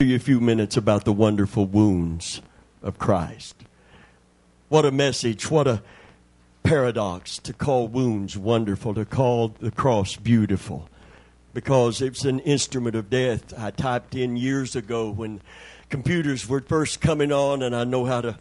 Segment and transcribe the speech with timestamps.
[0.00, 2.40] you a few minutes about the wonderful wounds
[2.84, 3.56] of Christ.
[4.68, 5.82] What a message, what a
[6.62, 10.88] paradox to call wounds wonderful, to call the cross beautiful,
[11.52, 13.52] because it's an instrument of death.
[13.58, 15.40] I typed in years ago when
[15.88, 18.38] computers were first coming on, and I know how to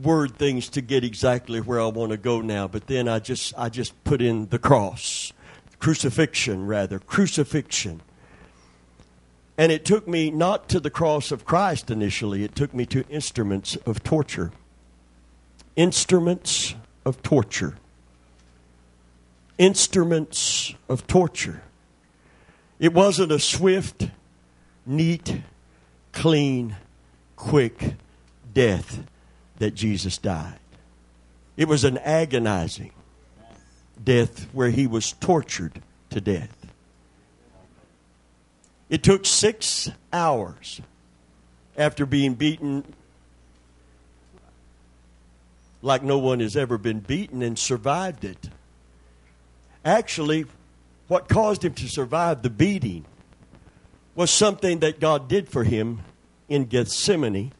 [0.00, 3.54] word things to get exactly where I want to go now, but then I just
[3.58, 5.32] I just put in the cross,
[5.80, 8.02] crucifixion rather, crucifixion
[9.58, 13.06] and it took me not to the cross of Christ initially, it took me to
[13.08, 14.50] instruments of torture.
[15.76, 17.76] Instruments of torture.
[19.58, 21.62] Instruments of torture.
[22.78, 24.08] It wasn't a swift,
[24.86, 25.42] neat,
[26.12, 26.76] clean,
[27.36, 27.94] quick
[28.52, 29.04] death
[29.58, 30.58] that Jesus died.
[31.56, 32.92] It was an agonizing
[34.02, 35.80] death where he was tortured
[36.10, 36.61] to death.
[38.92, 40.82] It took six hours
[41.78, 42.84] after being beaten
[45.80, 48.50] like no one has ever been beaten and survived it.
[49.82, 50.44] Actually,
[51.08, 53.06] what caused him to survive the beating
[54.14, 56.02] was something that God did for him
[56.50, 57.52] in Gethsemane,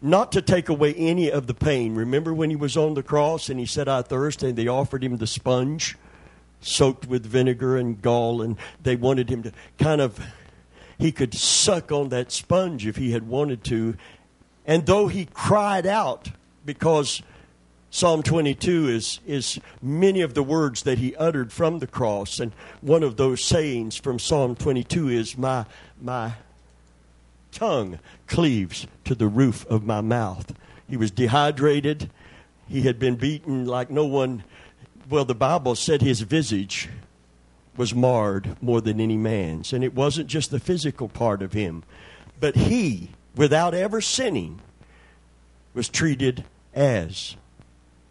[0.00, 1.96] not to take away any of the pain.
[1.96, 5.02] Remember when he was on the cross and he said, I thirst, and they offered
[5.02, 5.96] him the sponge?
[6.60, 10.18] Soaked with vinegar and gall, and they wanted him to kind of,
[10.98, 13.96] he could suck on that sponge if he had wanted to.
[14.66, 16.30] And though he cried out,
[16.64, 17.22] because
[17.90, 22.52] Psalm 22 is, is many of the words that he uttered from the cross, and
[22.80, 25.64] one of those sayings from Psalm 22 is, My,
[26.00, 26.34] my
[27.50, 30.52] tongue cleaves to the roof of my mouth.
[30.88, 32.10] He was dehydrated.
[32.68, 34.44] He had been beaten like no one
[35.08, 36.88] well, the Bible said his visage
[37.76, 39.72] was marred more than any man's.
[39.72, 41.84] And it wasn't just the physical part of him,
[42.40, 44.60] but he, without ever sinning,
[45.74, 47.36] was treated as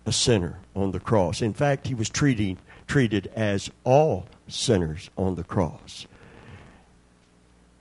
[0.06, 1.42] a sinner on the cross.
[1.42, 2.58] In fact, he was treating,
[2.88, 6.08] treated as all sinners on the cross.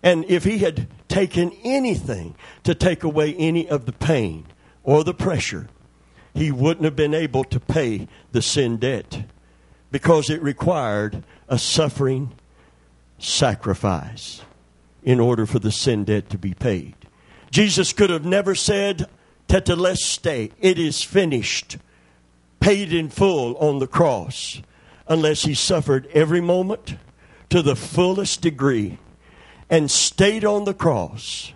[0.02, 2.34] And if he had taken anything
[2.64, 4.46] to take away any of the pain
[4.82, 5.68] or the pressure
[6.36, 9.24] he wouldn't have been able to pay the sin debt
[9.90, 12.30] because it required a suffering
[13.18, 14.42] sacrifice
[15.02, 16.94] in order for the sin debt to be paid.
[17.50, 19.08] Jesus could have never said,
[19.48, 21.78] Tetelestai, it is finished,
[22.60, 24.60] paid in full on the cross,
[25.08, 26.96] unless he suffered every moment
[27.48, 28.98] to the fullest degree
[29.70, 31.52] and stayed on the cross.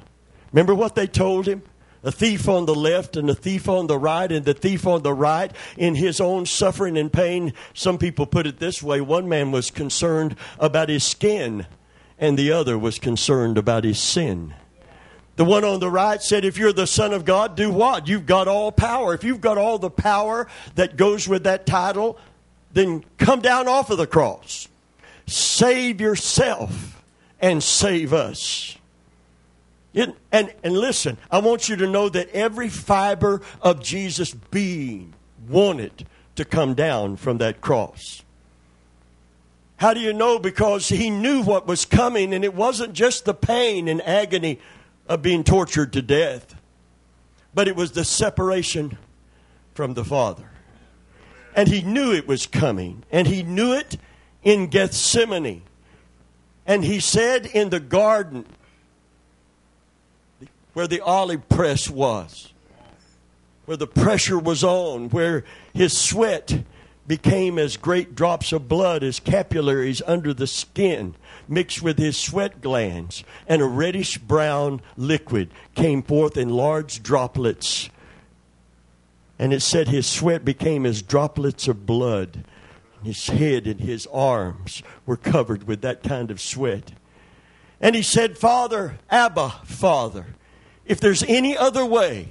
[0.53, 1.63] Remember what they told him?
[2.03, 5.03] A thief on the left and a thief on the right, and the thief on
[5.03, 7.53] the right in his own suffering and pain.
[7.75, 11.67] Some people put it this way one man was concerned about his skin,
[12.19, 14.55] and the other was concerned about his sin.
[15.37, 18.09] The one on the right said, If you're the Son of God, do what?
[18.09, 19.15] You've got all power.
[19.15, 22.19] If you've got all the power that goes with that title,
[22.73, 24.69] then come down off of the cross.
[25.27, 27.03] Save yourself
[27.41, 28.77] and save us.
[29.93, 35.15] It, and, and listen, I want you to know that every fiber of Jesus' being
[35.49, 36.07] wanted
[36.37, 38.23] to come down from that cross.
[39.77, 40.39] How do you know?
[40.39, 44.61] Because he knew what was coming, and it wasn't just the pain and agony
[45.09, 46.55] of being tortured to death,
[47.53, 48.97] but it was the separation
[49.75, 50.51] from the Father.
[51.57, 53.97] And he knew it was coming, and he knew it
[54.45, 55.63] in Gethsemane.
[56.67, 58.47] And he said in the garden,
[60.73, 62.53] where the olive press was,
[63.67, 66.65] where the pressure was on, where his sweat
[67.07, 71.15] became as great drops of blood as capillaries under the skin
[71.49, 77.91] mixed with his sweat glands, and a reddish brown liquid came forth in large droplets.
[79.39, 82.45] And it said his sweat became as droplets of blood.
[83.03, 86.93] His head and his arms were covered with that kind of sweat.
[87.81, 90.27] And he said, Father, Abba, Father,
[90.91, 92.31] if there's any other way,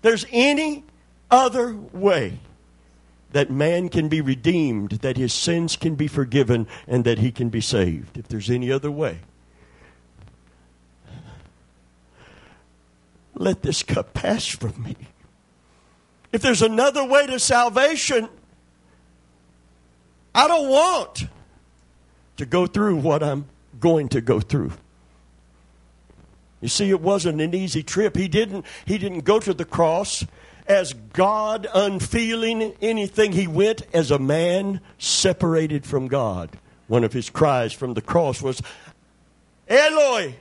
[0.00, 0.82] there's any
[1.30, 2.38] other way
[3.32, 7.50] that man can be redeemed, that his sins can be forgiven, and that he can
[7.50, 8.16] be saved.
[8.16, 9.18] If there's any other way,
[13.34, 14.96] let this cup pass from me.
[16.32, 18.30] If there's another way to salvation,
[20.34, 21.28] I don't want
[22.38, 23.44] to go through what I'm
[23.78, 24.72] going to go through.
[26.60, 28.16] You see, it wasn't an easy trip.
[28.16, 30.24] He didn't, he didn't go to the cross
[30.66, 33.32] as God unfeeling anything.
[33.32, 36.50] He went as a man separated from God.
[36.88, 38.62] One of his cries from the cross was,
[39.68, 40.34] Eloi,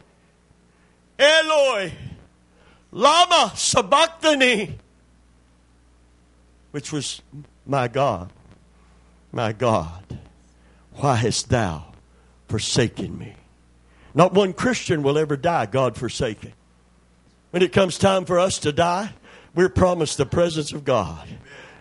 [1.18, 1.92] Eloi,
[2.92, 4.78] Lama Sabachthani,
[6.72, 7.22] which was,
[7.66, 8.32] My God,
[9.32, 10.20] my God,
[10.94, 11.94] why hast thou
[12.48, 13.36] forsaken me?
[14.16, 16.54] Not one Christian will ever die God forsaken.
[17.52, 19.14] When it comes time for us to die,
[19.54, 21.28] we're promised the presence of God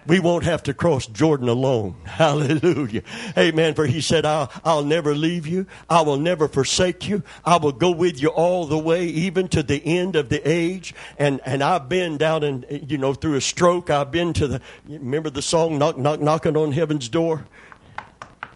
[0.07, 1.97] we won't have to cross Jordan alone.
[2.05, 3.03] Hallelujah.
[3.37, 3.75] Amen.
[3.75, 5.67] For he said, I'll, I'll never leave you.
[5.89, 7.23] I will never forsake you.
[7.45, 10.95] I will go with you all the way, even to the end of the age.
[11.19, 13.91] And, and I've been down in, you know, through a stroke.
[13.91, 17.47] I've been to the, remember the song, knock, knock, knocking on heaven's door?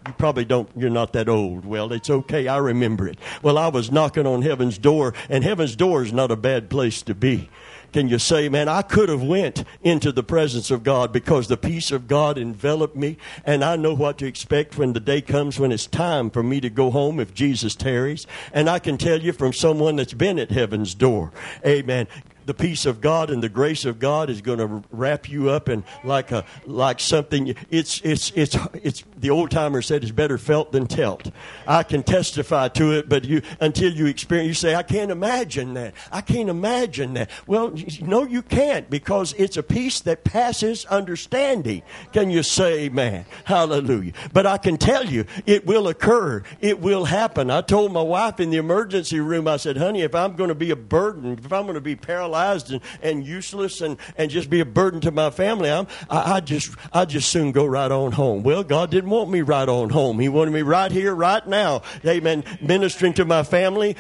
[0.06, 3.68] You probably don't you're not that old well it's okay i remember it well i
[3.68, 7.48] was knocking on heaven's door and heaven's door is not a bad place to be
[7.92, 11.56] can you say, man, I could have went into the presence of God because the
[11.56, 13.16] peace of God enveloped me
[13.46, 16.60] and I know what to expect when the day comes when it's time for me
[16.60, 18.26] to go home if Jesus tarries.
[18.52, 21.32] And I can tell you from someone that's been at heaven's door.
[21.64, 22.08] Amen
[22.48, 25.68] the peace of God and the grace of God is going to wrap you up
[25.68, 27.54] in like a like something.
[27.70, 31.30] It's it's it's it's the old timer said it's better felt than telt.
[31.66, 35.74] I can testify to it, but you until you experience, you say I can't imagine
[35.74, 35.92] that.
[36.10, 37.28] I can't imagine that.
[37.46, 41.82] Well, no, you can't because it's a peace that passes understanding.
[42.14, 43.26] Can you say Amen?
[43.44, 44.14] Hallelujah.
[44.32, 46.44] But I can tell you, it will occur.
[46.62, 47.50] It will happen.
[47.50, 50.54] I told my wife in the emergency room, I said, honey, if I'm going to
[50.54, 52.37] be a burden, if I'm going to be paralyzed
[52.70, 56.40] and, and useless and, and just be a burden to my family, I'm, I, I
[56.40, 58.42] just I just soon go right on home.
[58.42, 60.18] Well, God didn't want me right on home.
[60.18, 61.82] He wanted me right here, right now.
[62.04, 62.44] Amen.
[62.60, 63.96] Ministering to my family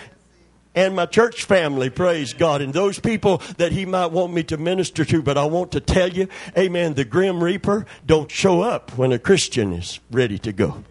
[0.74, 4.56] and my church family, praise God, and those people that He might want me to
[4.56, 5.22] minister to.
[5.22, 9.18] But I want to tell you, amen, the grim reaper don't show up when a
[9.18, 10.84] Christian is ready to go.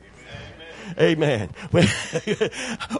[0.99, 1.49] Amen.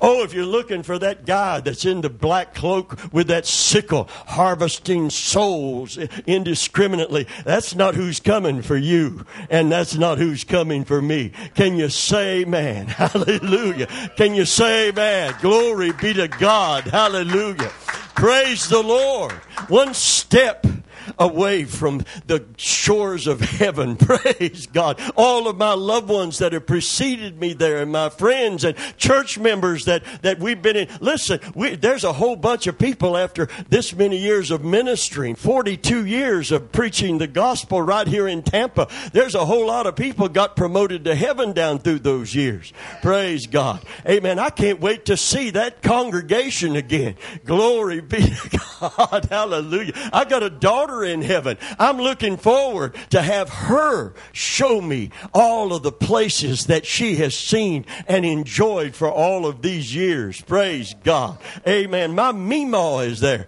[0.02, 4.08] oh, if you're looking for that guy that's in the black cloak with that sickle
[4.28, 5.98] harvesting souls
[6.28, 9.26] indiscriminately, that's not who's coming for you.
[9.50, 11.32] And that's not who's coming for me.
[11.56, 12.88] Can you say man?
[12.88, 13.88] Hallelujah.
[14.16, 15.34] Can you say man?
[15.42, 16.84] Glory be to God.
[16.84, 17.72] Hallelujah.
[18.16, 19.34] Praise the Lord.
[19.70, 20.66] One step
[21.18, 23.96] away from the shores of heaven.
[23.98, 25.00] Praise God.
[25.16, 29.38] All of my loved ones that have preceded me there and my friends and church
[29.38, 30.90] members that, that we've been in.
[31.00, 36.06] Listen, we, there's a whole bunch of people after this many years of ministering, 42
[36.06, 38.88] years of preaching the gospel right here in Tampa.
[39.14, 42.74] There's a whole lot of people got promoted to heaven down through those years.
[43.02, 43.84] Praise God.
[44.08, 44.40] Amen.
[44.40, 47.16] I can't wait to see that congregation again.
[47.46, 49.28] Glory be to God.
[49.30, 49.94] Hallelujah.
[50.14, 51.58] I got a daughter in heaven.
[51.80, 57.36] I'm looking forward to have her show me all of the places that she has
[57.36, 60.42] seen and enjoyed for all of these years.
[60.42, 61.38] Praise God.
[61.68, 62.16] Amen.
[62.16, 63.48] My Mima is there.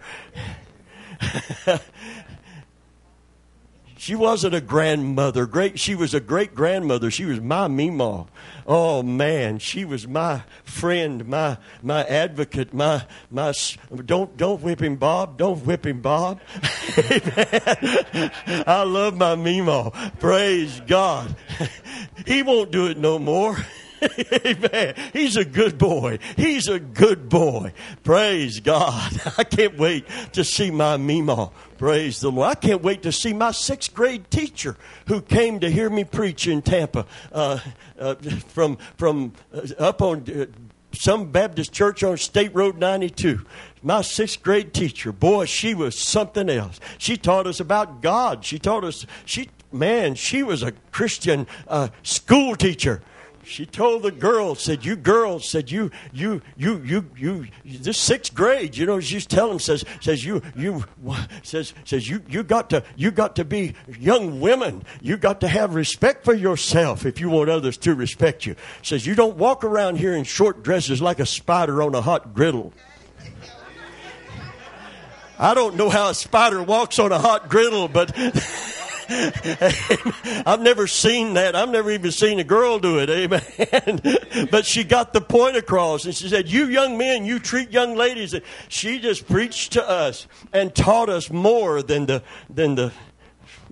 [4.00, 5.46] she wasn't a grandmother.
[5.46, 7.12] Great, she was a great grandmother.
[7.12, 8.28] She was my Mima.
[8.66, 13.52] Oh man, she was my friend, my my advocate, my my.
[14.06, 15.38] Don't don't whip him, Bob.
[15.38, 16.40] Don't whip him, Bob.
[18.66, 19.94] I love my Mimo.
[20.20, 21.36] Praise God.
[22.26, 23.58] He won't do it no more.
[24.46, 24.96] Amen.
[25.14, 26.20] He's a good boy.
[26.36, 27.74] He's a good boy.
[28.04, 29.22] Praise God.
[29.38, 31.52] I can't wait to see my Mima.
[31.78, 32.50] Praise the Lord.
[32.50, 36.48] I can't wait to see my sixth grade teacher who came to hear me preach
[36.48, 37.60] in Tampa uh,
[37.98, 38.16] uh,
[38.50, 40.46] from, from uh, up on uh,
[40.92, 43.46] some Baptist church on State Road 92.
[43.82, 46.80] My sixth grade teacher, boy, she was something else.
[46.98, 48.44] She taught us about God.
[48.44, 53.02] She taught us, she, man, she was a Christian uh, school teacher
[53.50, 58.34] she told the girls, said, "You girls, said you, you, you, you, you, this sixth
[58.34, 60.86] grade, you know." She's telling them, says, says you, you,
[61.42, 64.84] says, says you, you got to, you got to be young women.
[65.02, 68.56] You got to have respect for yourself if you want others to respect you.
[68.84, 72.36] Says you don't walk around here in short dresses like a spider on a hot
[72.36, 72.72] griddle.
[75.40, 78.16] I don't know how a spider walks on a hot griddle, but.
[80.46, 81.56] I've never seen that.
[81.56, 83.10] I've never even seen a girl do it.
[83.10, 84.48] Amen.
[84.52, 87.96] but she got the point across and she said, You young men, you treat young
[87.96, 88.36] ladies.
[88.36, 92.92] And She just preached to us and taught us more than the, than the,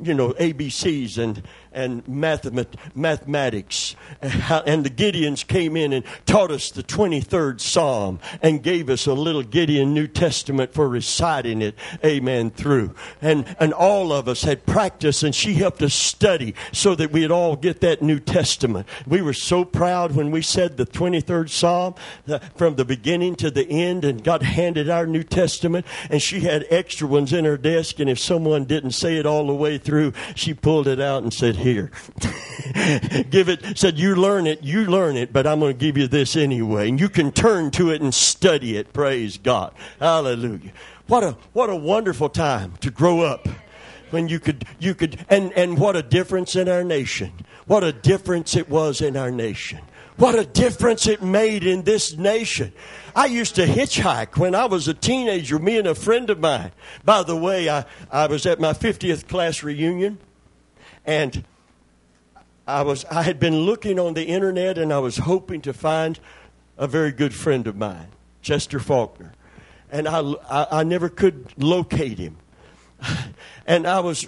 [0.01, 3.95] you know, ABCs and, and mathematics.
[4.67, 9.13] And the Gideons came in and taught us the 23rd Psalm and gave us a
[9.13, 12.93] little Gideon New Testament for reciting it, amen, through.
[13.21, 17.31] And, and all of us had practice, and she helped us study so that we'd
[17.31, 18.87] all get that New Testament.
[19.05, 21.95] We were so proud when we said the 23rd Psalm
[22.27, 26.41] uh, from the beginning to the end, and God handed our New Testament, and she
[26.41, 29.77] had extra ones in her desk, and if someone didn't say it all the way
[29.77, 31.91] through, she pulled it out and said, here.
[33.29, 36.07] give it, said, you learn it, you learn it, but I'm going to give you
[36.07, 36.89] this anyway.
[36.89, 38.93] And you can turn to it and study it.
[38.93, 39.73] Praise God.
[39.99, 40.71] Hallelujah.
[41.07, 43.47] What a, what a wonderful time to grow up
[44.11, 47.31] when you could, you could, and, and what a difference in our nation.
[47.65, 49.79] What a difference it was in our nation.
[50.17, 52.73] What a difference it made in this nation.
[53.15, 56.71] I used to hitchhike when I was a teenager, me and a friend of mine.
[57.05, 60.17] By the way, I, I was at my 50th class reunion,
[61.07, 61.45] and
[62.67, 66.19] I was I had been looking on the internet and I was hoping to find
[66.77, 68.09] a very good friend of mine,
[68.41, 69.31] Chester Faulkner,
[69.89, 72.37] and I, I, I never could locate him,
[73.65, 74.27] and I was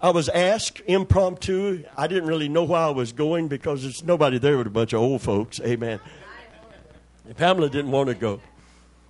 [0.00, 1.84] I was asked impromptu.
[1.96, 4.92] I didn't really know why I was going because there's nobody there but a bunch
[4.92, 5.58] of old folks.
[5.60, 5.98] Amen.
[7.36, 8.40] Pamela didn't want to go.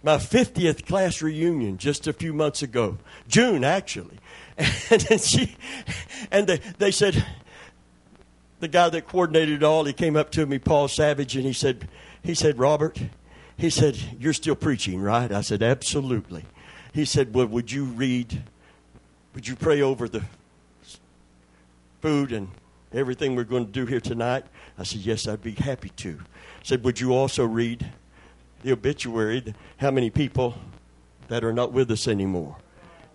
[0.03, 4.19] My 50th class reunion just a few months ago, June actually,
[4.91, 5.57] and she
[6.31, 7.25] and they, they said
[8.61, 11.53] the guy that coordinated it all, he came up to me, Paul Savage, and he
[11.53, 11.89] said,
[12.23, 13.01] he said, Robert,
[13.57, 15.31] he said, you're still preaching, right?
[15.31, 16.45] I said, absolutely.
[16.93, 18.43] He said, well, would you read,
[19.35, 20.25] would you pray over the
[22.01, 22.49] food and
[22.93, 24.45] everything we're going to do here tonight?
[24.77, 26.19] I said, yes, I'd be happy to.
[26.65, 27.87] Said, would you also read
[28.63, 30.59] the obituary, how many people
[31.29, 32.57] that are not with us anymore?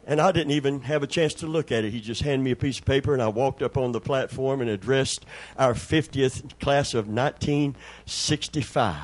[0.05, 1.91] And I didn't even have a chance to look at it.
[1.91, 4.60] He just handed me a piece of paper, and I walked up on the platform
[4.60, 5.25] and addressed
[5.57, 8.98] our 50th class of 1965.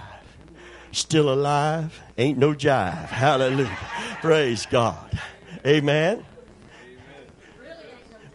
[0.92, 3.08] Still alive, ain't no jive.
[3.08, 3.78] Hallelujah.
[4.22, 5.18] Praise God.
[5.66, 6.26] Amen.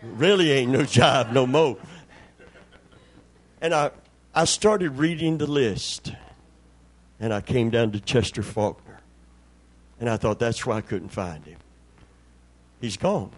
[0.03, 1.77] Really ain't no jive no more.
[3.61, 3.91] And I,
[4.35, 6.13] I started reading the list,
[7.21, 9.01] and I came down to Chester Faulkner.
[10.01, 11.59] And I thought that's why I couldn't find him.
[12.81, 13.31] He's gone.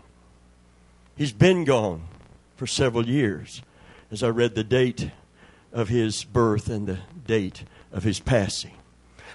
[1.17, 2.03] He's been gone
[2.57, 3.63] for several years
[4.11, 5.11] as I read the date
[5.73, 8.75] of his birth and the date of his passing.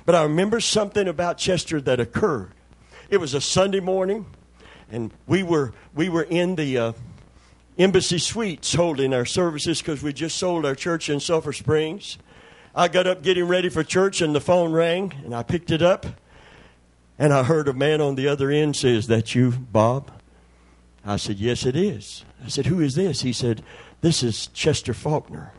[0.06, 2.52] But I remember something about Chester that occurred.
[3.10, 4.26] It was a Sunday morning,
[4.92, 6.94] and we were, we were in the uh,
[7.78, 12.18] embassy suites holding our services because we just sold our church in Sulphur Springs.
[12.74, 15.82] I got up getting ready for church, and the phone rang, and I picked it
[15.82, 16.06] up.
[17.22, 20.12] And I heard a man on the other end say, Is that you, Bob?
[21.06, 22.26] I said, Yes, it is.
[22.44, 23.22] I said, Who is this?
[23.22, 23.62] He said,
[24.02, 25.54] This is Chester Faulkner.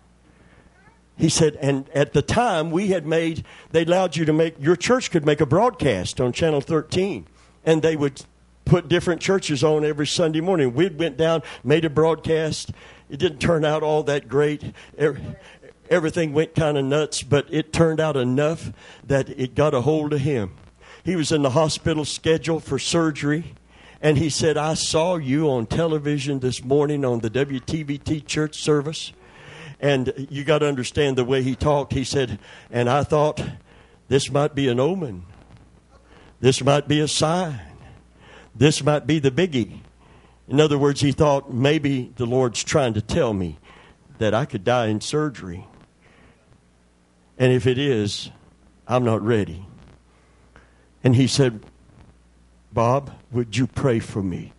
[1.16, 4.75] He said, and at the time we had made, they allowed you to make, your
[4.75, 7.28] church could make a broadcast on Channel 13.
[7.64, 8.25] And they would
[8.64, 10.75] put different churches on every Sunday morning.
[10.75, 12.73] We went down, made a broadcast.
[13.09, 14.75] It didn't turn out all that great.
[15.88, 18.73] Everything went kind of nuts, but it turned out enough
[19.07, 20.57] that it got a hold of him.
[21.04, 23.54] He was in the hospital scheduled for surgery.
[24.00, 29.12] And he said, I saw you on television this morning on the WTVT church service.
[29.80, 31.92] And you got to understand the way he talked.
[31.92, 32.38] He said,
[32.71, 33.42] and I thought
[34.09, 35.25] this might be an omen.
[36.40, 37.61] This might be a sign.
[38.54, 39.80] This might be the biggie.
[40.49, 43.59] In other words, he thought maybe the Lord's trying to tell me
[44.18, 45.66] that I could die in surgery.
[47.38, 48.30] And if it is,
[48.87, 49.64] I'm not ready.
[51.04, 51.64] And he said,
[52.73, 54.52] Bob, would you pray for me?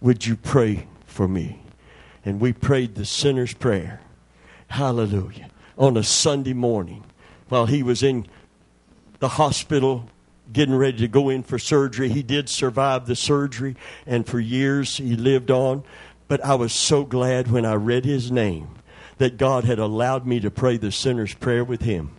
[0.00, 1.60] Would you pray for me?
[2.24, 4.00] And we prayed the sinner's prayer.
[4.68, 5.50] Hallelujah.
[5.76, 7.04] On a Sunday morning
[7.48, 8.26] while he was in
[9.18, 10.08] the hospital
[10.52, 12.08] getting ready to go in for surgery.
[12.08, 15.84] He did survive the surgery, and for years he lived on.
[16.26, 18.68] But I was so glad when I read his name
[19.18, 22.10] that God had allowed me to pray the sinner's prayer with him.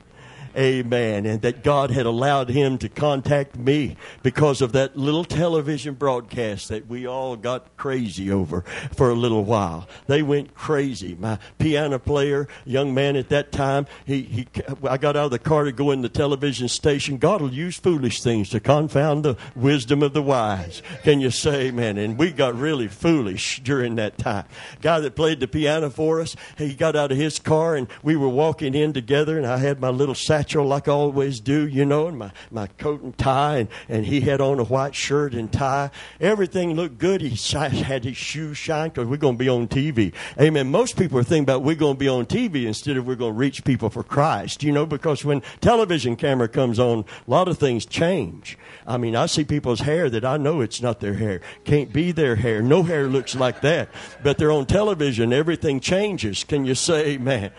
[0.58, 1.26] Amen.
[1.26, 6.70] And that God had allowed him to contact me because of that little television broadcast
[6.70, 8.62] that we all got crazy over
[8.96, 9.88] for a little while.
[10.08, 11.16] They went crazy.
[11.20, 14.48] My piano player, young man at that time, he, he
[14.88, 17.18] I got out of the car to go in the television station.
[17.18, 20.82] God will use foolish things to confound the wisdom of the wise.
[21.04, 21.98] Can you say amen?
[21.98, 24.46] And we got really foolish during that time.
[24.82, 28.16] Guy that played the piano for us, he got out of his car and we
[28.16, 31.68] were walking in together and I had my little sax satchel like I always do,
[31.68, 34.96] you know, and my, my coat and tie, and, and he had on a white
[34.96, 35.92] shirt and tie.
[36.22, 37.20] Everything looked good.
[37.20, 40.14] He had his shoes shine because we're going to be on TV.
[40.40, 40.72] Amen.
[40.72, 43.34] Most people are thinking about we're going to be on TV instead of we're going
[43.34, 47.50] to reach people for Christ, you know, because when television camera comes on, a lot
[47.50, 48.58] of things change.
[48.88, 51.42] I mean, I see people's hair that I know it's not their hair.
[51.66, 52.62] Can't be their hair.
[52.62, 53.90] No hair looks like that.
[54.24, 55.34] But they're on television.
[55.34, 56.46] Everything changes.
[56.46, 57.52] Can you say, man?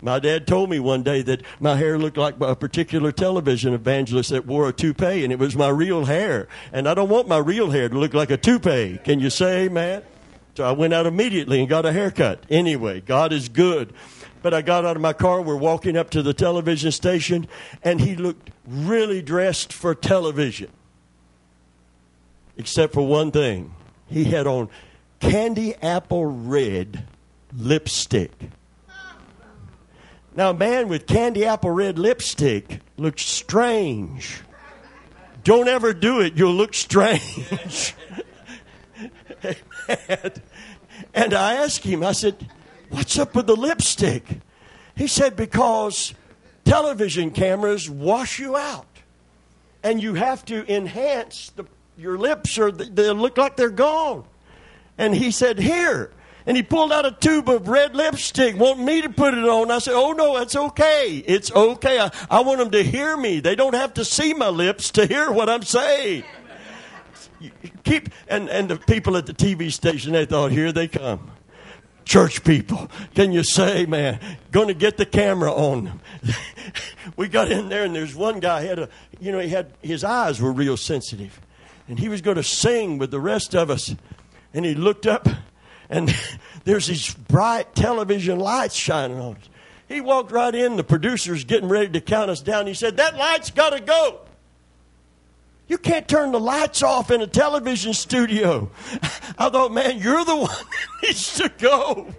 [0.00, 4.30] My dad told me one day that my hair looked like a particular television evangelist
[4.30, 6.48] that wore a toupee, and it was my real hair.
[6.72, 8.98] And I don't want my real hair to look like a toupee.
[9.04, 10.02] Can you say, man?
[10.54, 12.44] So I went out immediately and got a haircut.
[12.50, 13.92] Anyway, God is good.
[14.42, 17.46] But I got out of my car, we're walking up to the television station,
[17.82, 20.70] and he looked really dressed for television.
[22.56, 23.74] Except for one thing.
[24.08, 24.68] He had on
[25.20, 27.06] candy apple red
[27.56, 28.32] lipstick.
[30.34, 34.40] Now, a man with candy apple red lipstick looks strange.
[35.44, 37.94] Don't ever do it, you'll look strange.
[41.14, 42.48] and I asked him, I said,
[42.88, 44.24] What's up with the lipstick?
[44.96, 46.14] He said, Because
[46.64, 48.86] television cameras wash you out.
[49.82, 51.66] And you have to enhance the,
[51.98, 54.24] your lips or they look like they're gone.
[54.96, 56.10] And he said, Here.
[56.46, 59.70] And he pulled out a tube of red lipstick, wanting me to put it on.
[59.70, 61.22] I said, Oh, no, it's okay.
[61.26, 62.00] It's okay.
[62.00, 63.40] I, I want them to hear me.
[63.40, 66.24] They don't have to see my lips to hear what I'm saying.
[67.84, 71.30] Keep and, and the people at the TV station, they thought, Here they come
[72.04, 72.90] church people.
[73.14, 74.20] Can you say, man,
[74.50, 76.00] going to get the camera on them?
[77.16, 78.88] we got in there, and there's one guy had a,
[79.20, 81.40] you know, he had his eyes were real sensitive,
[81.88, 83.94] and he was going to sing with the rest of us,
[84.52, 85.28] and he looked up,
[85.92, 86.12] and
[86.64, 89.48] there's these bright television lights shining on us.
[89.86, 90.76] He walked right in.
[90.76, 92.66] The producer's getting ready to count us down.
[92.66, 94.20] He said, "That light's got to go."
[95.68, 98.70] You can't turn the lights off in a television studio.
[99.38, 102.12] I thought, man, you're the one that needs to go.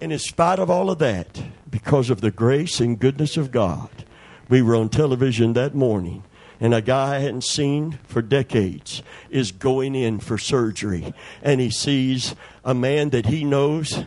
[0.00, 3.88] And in spite of all of that, because of the grace and goodness of God,
[4.48, 6.24] we were on television that morning.
[6.62, 11.12] And a guy I hadn't seen for decades is going in for surgery.
[11.42, 14.04] And he sees a man that he knows,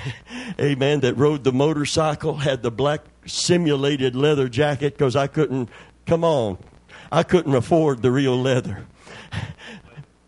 [0.58, 5.70] a man that rode the motorcycle, had the black simulated leather jacket because I couldn't,
[6.04, 6.58] come on,
[7.10, 8.84] I couldn't afford the real leather.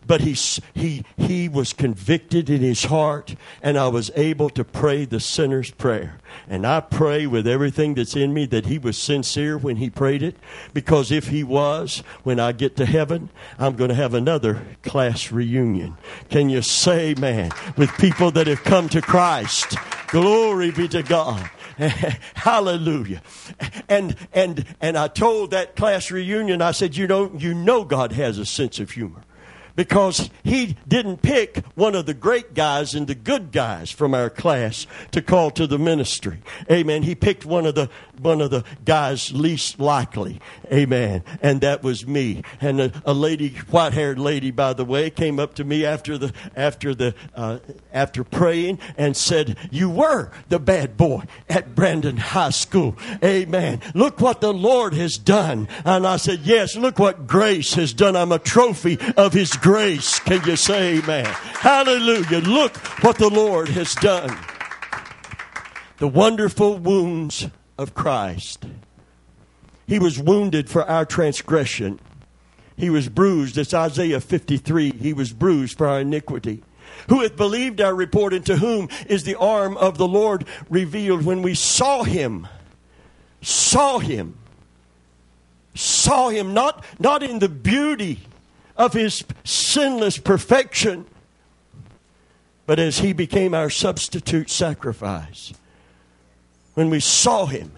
[0.07, 0.33] But he,
[0.73, 5.69] he, he was convicted in his heart, and I was able to pray the sinner's
[5.69, 6.19] prayer.
[6.47, 10.23] And I pray with everything that's in me that he was sincere when he prayed
[10.23, 10.37] it,
[10.73, 13.29] because if he was, when I get to heaven,
[13.59, 15.97] I'm going to have another class reunion.
[16.29, 19.75] Can you say, man, with people that have come to Christ?
[20.07, 21.49] Glory be to God.
[22.33, 23.21] Hallelujah.
[23.87, 28.13] And and and I told that class reunion, I said, you know, you know God
[28.13, 29.21] has a sense of humor
[29.77, 34.29] because he didn't pick one of the great guys and the good guys from our
[34.29, 36.41] class to call to the ministry.
[36.69, 37.03] Amen.
[37.03, 40.41] He picked one of the one of the guys least likely.
[40.73, 41.23] Amen.
[41.39, 42.41] And that was me.
[42.59, 46.33] And a, a lady, white-haired lady, by the way, came up to me after the
[46.55, 47.59] after the uh,
[47.93, 53.81] after praying and said, "You were the bad boy at Brandon High School." Amen.
[53.93, 55.67] Look what the Lord has done.
[55.85, 56.75] And I said, "Yes.
[56.75, 58.15] Look what grace has done.
[58.15, 60.19] I'm a trophy of His." grace grace.
[60.19, 61.25] Can you say amen?
[61.25, 62.39] Hallelujah.
[62.39, 64.33] Look what the Lord has done.
[65.97, 68.65] The wonderful wounds of Christ.
[69.85, 71.99] He was wounded for our transgression.
[72.77, 73.57] He was bruised.
[73.57, 74.91] It's Isaiah 53.
[74.91, 76.63] He was bruised for our iniquity.
[77.09, 81.25] Who hath believed our report, and to whom is the arm of the Lord revealed?
[81.25, 82.47] When we saw him,
[83.41, 84.37] saw him,
[85.75, 88.21] saw him, not, not in the beauty
[88.77, 91.05] of his sinless perfection,
[92.65, 95.53] but as he became our substitute sacrifice.
[96.75, 97.71] When we saw him,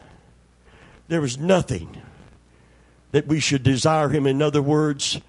[1.07, 2.01] there was nothing
[3.12, 4.27] that we should desire him.
[4.27, 5.19] In other words,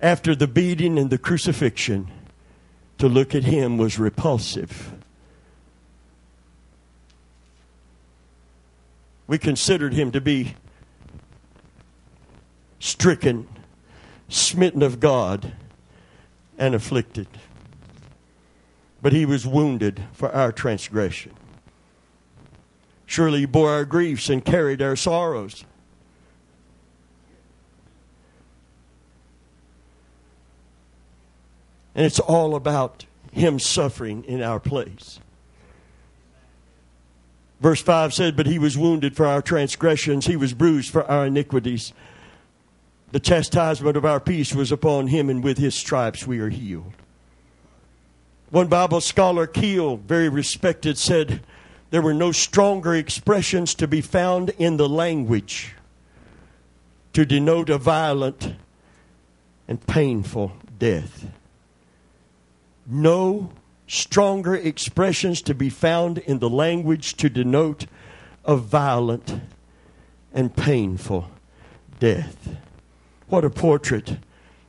[0.00, 2.08] after the beating and the crucifixion,
[2.98, 4.92] to look at him was repulsive.
[9.26, 10.54] We considered him to be
[12.78, 13.48] stricken
[14.30, 15.52] smitten of God
[16.56, 17.26] and afflicted.
[19.02, 21.32] But he was wounded for our transgression.
[23.06, 25.64] Surely he bore our griefs and carried our sorrows.
[31.94, 35.18] And it's all about him suffering in our place.
[37.60, 41.26] Verse 5 said, But he was wounded for our transgressions, he was bruised for our
[41.26, 41.92] iniquities.
[43.12, 46.92] The chastisement of our peace was upon him, and with his stripes we are healed.
[48.50, 51.40] One Bible scholar, Keil, very respected, said
[51.90, 55.74] there were no stronger expressions to be found in the language
[57.12, 58.54] to denote a violent
[59.66, 61.26] and painful death.
[62.86, 63.50] No
[63.86, 67.86] stronger expressions to be found in the language to denote
[68.44, 69.40] a violent
[70.32, 71.28] and painful
[71.98, 72.56] death.
[73.30, 74.18] What a portrait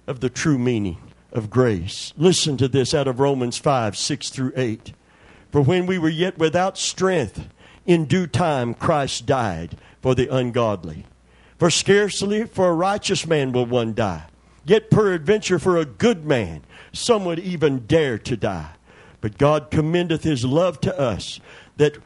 [0.06, 0.98] of the true meaning
[1.32, 2.14] of grace.
[2.16, 4.94] Listen to this out of Romans 5 6 through 8.
[5.52, 7.50] For when we were yet without strength,
[7.88, 11.08] in due time Christ died for the ungodly.
[11.58, 14.26] For scarcely for a righteous man will one die,
[14.64, 16.62] yet peradventure for a good man
[16.94, 18.74] some would even dare to die.
[19.22, 21.40] But God commendeth his love to us,
[21.78, 21.98] that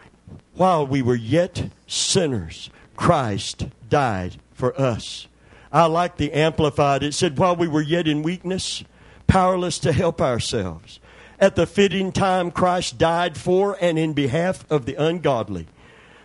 [0.53, 5.27] while we were yet sinners, Christ died for us.
[5.75, 7.03] I like the Amplified.
[7.03, 8.85] It said, while we were yet in weakness,
[9.27, 11.01] powerless to help ourselves.
[11.37, 15.67] At the fitting time, Christ died for and in behalf of the ungodly.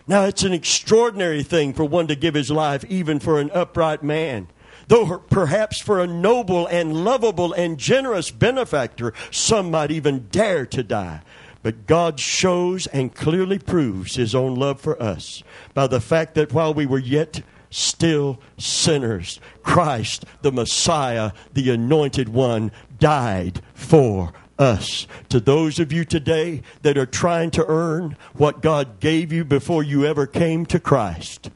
[0.07, 4.01] Now, it's an extraordinary thing for one to give his life, even for an upright
[4.01, 4.47] man.
[4.87, 10.81] Though perhaps for a noble and lovable and generous benefactor, some might even dare to
[10.81, 11.23] die.
[11.61, 16.53] But God shows and clearly proves his own love for us by the fact that
[16.53, 25.07] while we were yet still sinners, Christ, the Messiah, the Anointed One, died for us.
[25.29, 29.81] To those of you today that are trying to earn what God gave you before
[29.81, 31.49] you ever came to Christ,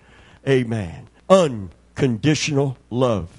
[0.47, 1.07] amen.
[1.29, 3.29] Unconditional love.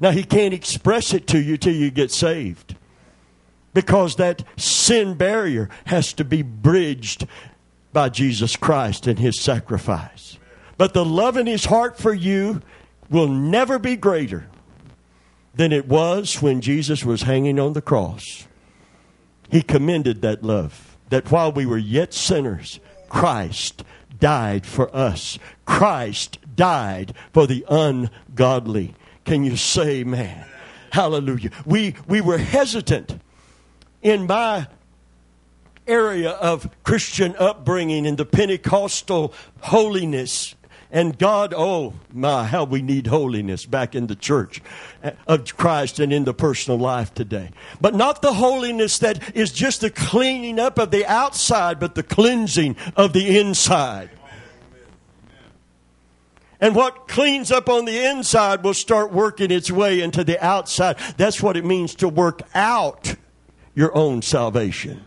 [0.00, 2.76] Now, He can't express it to you till you get saved
[3.72, 7.26] because that sin barrier has to be bridged
[7.92, 10.38] by Jesus Christ and His sacrifice.
[10.80, 12.62] But the love in His heart for you
[13.10, 14.46] will never be greater
[15.54, 18.48] than it was when Jesus was hanging on the cross.
[19.50, 23.84] He commended that love, that while we were yet sinners, Christ
[24.18, 25.38] died for us.
[25.66, 28.94] Christ died for the ungodly.
[29.26, 30.46] Can you say, man?
[30.92, 31.50] Hallelujah.
[31.66, 33.20] We, we were hesitant
[34.00, 34.66] in my
[35.86, 40.54] area of Christian upbringing in the Pentecostal holiness
[40.92, 44.60] and God, oh my, how we need holiness back in the church
[45.04, 47.50] uh, of Christ and in the personal life today.
[47.80, 52.02] But not the holiness that is just the cleaning up of the outside, but the
[52.02, 54.10] cleansing of the inside.
[56.60, 60.98] And what cleans up on the inside will start working its way into the outside.
[61.16, 63.14] That's what it means to work out
[63.74, 65.06] your own salvation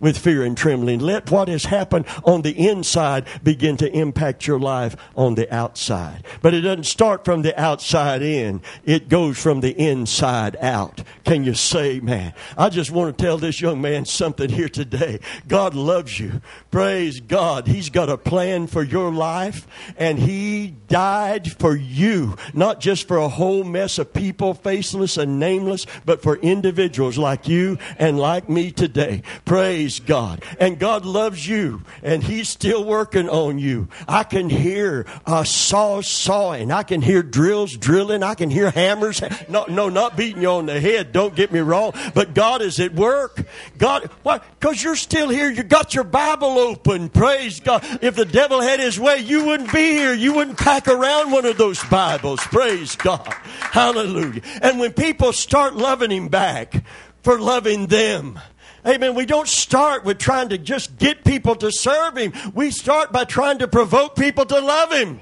[0.00, 0.98] with fear and trembling.
[0.98, 6.24] Let what has happened on the inside begin to impact your life on the outside.
[6.42, 11.02] But it doesn't start from the outside in, it goes from the inside out.
[11.24, 12.32] Can you say, man?
[12.56, 15.20] I just want to tell this young man something here today.
[15.46, 16.40] God loves you.
[16.70, 17.66] Praise God.
[17.66, 19.66] He's got a plan for your life,
[19.98, 25.38] and He died for you, not just for a whole mess of people, faceless and
[25.38, 29.22] nameless, but for individuals like you and like me today.
[29.44, 30.44] Praise Praise God.
[30.60, 33.88] And God loves you and He's still working on you.
[34.06, 36.70] I can hear uh, saws sawing.
[36.70, 38.22] I can hear drills drilling.
[38.22, 39.20] I can hear hammers.
[39.48, 41.10] No, no, not beating you on the head.
[41.10, 41.92] Don't get me wrong.
[42.14, 43.44] But God is at work.
[43.78, 44.38] God, why?
[44.38, 45.50] Because you're still here.
[45.50, 47.08] You got your Bible open.
[47.08, 47.84] Praise God.
[48.00, 50.14] If the devil had his way, you wouldn't be here.
[50.14, 52.38] You wouldn't pack around one of those Bibles.
[52.42, 53.26] Praise God.
[53.72, 54.42] Hallelujah.
[54.62, 56.84] And when people start loving Him back
[57.22, 58.38] for loving them,
[58.86, 59.14] Amen.
[59.14, 62.32] We don't start with trying to just get people to serve Him.
[62.54, 65.20] We start by trying to provoke people to love Him.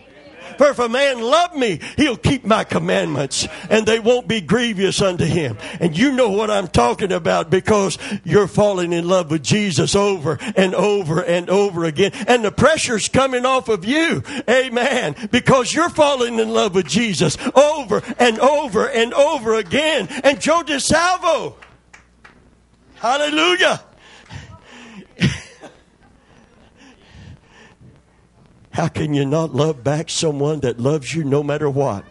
[0.59, 5.01] For if a man love me, he'll keep my commandments and they won't be grievous
[5.01, 5.57] unto him.
[5.81, 10.39] And you know what I'm talking about because you're falling in love with Jesus over
[10.57, 12.13] and over and over again.
[12.27, 14.23] And the pressure's coming off of you.
[14.49, 15.15] Amen.
[15.31, 20.09] Because you're falling in love with Jesus over and over and over again.
[20.25, 21.55] And Joe DeSalvo,
[22.99, 23.81] Hallelujah.
[28.73, 32.05] How can you not love back someone that loves you no matter what?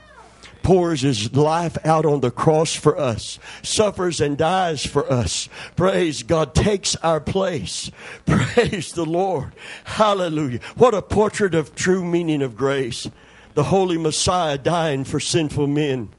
[0.63, 5.47] Pours his life out on the cross for us, suffers and dies for us.
[5.77, 7.89] Praise God, takes our place.
[8.25, 9.53] Praise the Lord.
[9.85, 10.59] Hallelujah.
[10.75, 13.09] What a portrait of true meaning of grace.
[13.53, 16.09] The Holy Messiah dying for sinful men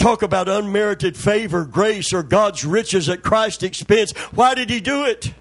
[0.00, 4.12] talk about unmerited favor, grace, or God's riches at Christ's expense.
[4.32, 5.34] Why did he do it?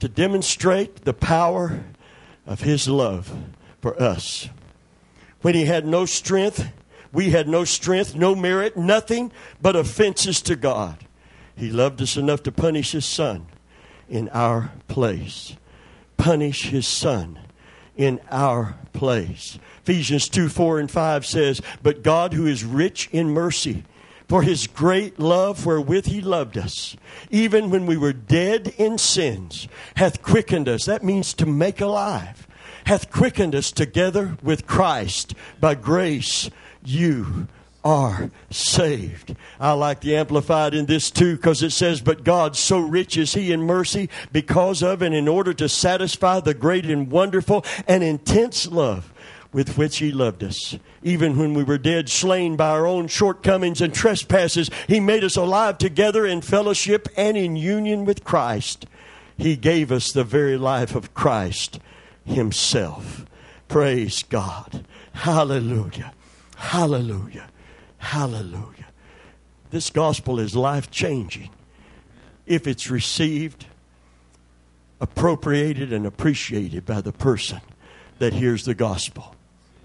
[0.00, 1.84] To demonstrate the power
[2.46, 3.32] of his love
[3.80, 4.48] for us.
[5.42, 6.72] When he had no strength,
[7.12, 10.98] we had no strength, no merit, nothing but offenses to God.
[11.54, 13.46] He loved us enough to punish his son
[14.08, 15.56] in our place.
[16.16, 17.38] Punish his son
[17.96, 19.58] in our place.
[19.86, 23.84] Ephesians 2 4 and 5 says, But God, who is rich in mercy,
[24.28, 26.96] for his great love wherewith he loved us,
[27.30, 30.86] even when we were dead in sins, hath quickened us.
[30.86, 32.48] That means to make alive.
[32.86, 35.36] Hath quickened us together with Christ.
[35.60, 36.50] By grace
[36.84, 37.46] you
[37.84, 39.36] are saved.
[39.60, 43.34] I like the Amplified in this too because it says, But God, so rich is
[43.34, 48.02] He in mercy, because of and in order to satisfy the great and wonderful and
[48.02, 49.12] intense love
[49.56, 50.76] with which He loved us.
[51.02, 55.34] Even when we were dead, slain by our own shortcomings and trespasses, He made us
[55.34, 58.84] alive together in fellowship and in union with Christ.
[59.38, 61.80] He gave us the very life of Christ
[62.26, 63.24] Himself.
[63.66, 64.84] Praise God.
[65.14, 66.12] Hallelujah.
[66.56, 67.48] Hallelujah.
[67.96, 68.88] Hallelujah.
[69.70, 71.48] This gospel is life changing
[72.44, 73.64] if it's received,
[75.00, 77.62] appropriated, and appreciated by the person
[78.18, 79.32] that hears the gospel.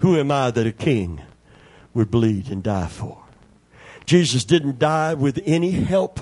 [0.02, 1.22] Who am I that a king
[1.94, 3.24] would bleed and die for?
[4.06, 6.22] Jesus didn't die with any help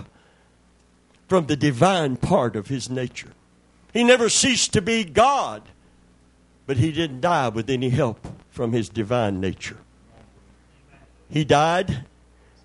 [1.28, 3.32] from the divine part of his nature.
[3.94, 5.64] He never ceased to be God,
[6.68, 9.78] but he didn't die with any help from his divine nature.
[11.30, 12.06] He died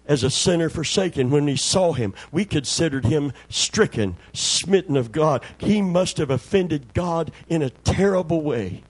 [0.06, 2.12] as a sinner forsaken when we saw him.
[2.32, 5.44] We considered him stricken, smitten of God.
[5.58, 8.82] He must have offended God in a terrible way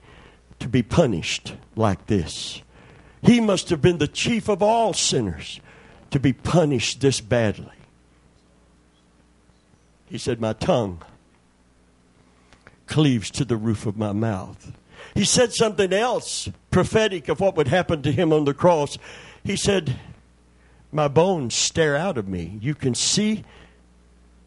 [0.59, 2.61] to be punished like this.
[3.21, 5.59] He must have been the chief of all sinners
[6.11, 7.71] to be punished this badly.
[10.05, 11.01] He said, My tongue
[12.87, 14.71] cleaves to the roof of my mouth.
[15.13, 18.97] He said something else prophetic of what would happen to him on the cross.
[19.43, 19.97] He said,
[20.91, 22.57] My bones stare out of me.
[22.61, 23.43] You can see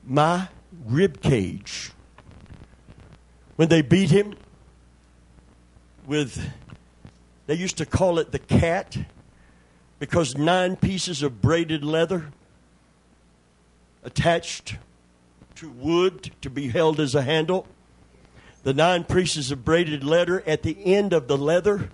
[0.05, 0.49] my
[0.87, 1.90] rib cage.
[3.57, 4.35] When they beat him
[6.09, 6.51] with,
[7.47, 8.97] they used to call it the cat
[9.99, 12.33] because nine pieces of braided leather
[14.03, 14.77] attached
[15.57, 17.66] to wood to be held as a handle.
[18.62, 21.90] The nine pieces of braided leather at the end of the leather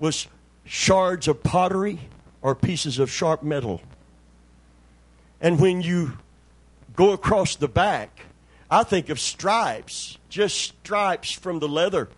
[0.00, 0.26] was
[0.64, 2.00] shards of pottery
[2.42, 3.80] or pieces of sharp metal.
[5.40, 6.18] And when you
[6.96, 8.22] go across the back,
[8.70, 12.08] I think of stripes, just stripes from the leather,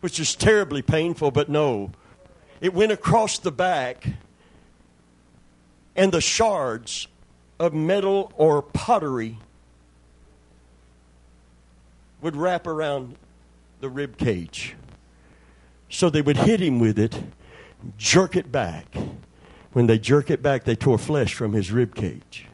[0.00, 1.90] which is terribly painful, but no.
[2.60, 4.06] It went across the back,
[5.94, 7.08] and the shards
[7.58, 9.38] of metal or pottery
[12.20, 13.16] would wrap around
[13.80, 14.74] the rib cage.
[15.88, 17.22] So they would hit him with it,
[17.96, 18.96] jerk it back,
[19.76, 22.46] when they jerk it back, they tore flesh from his rib cage.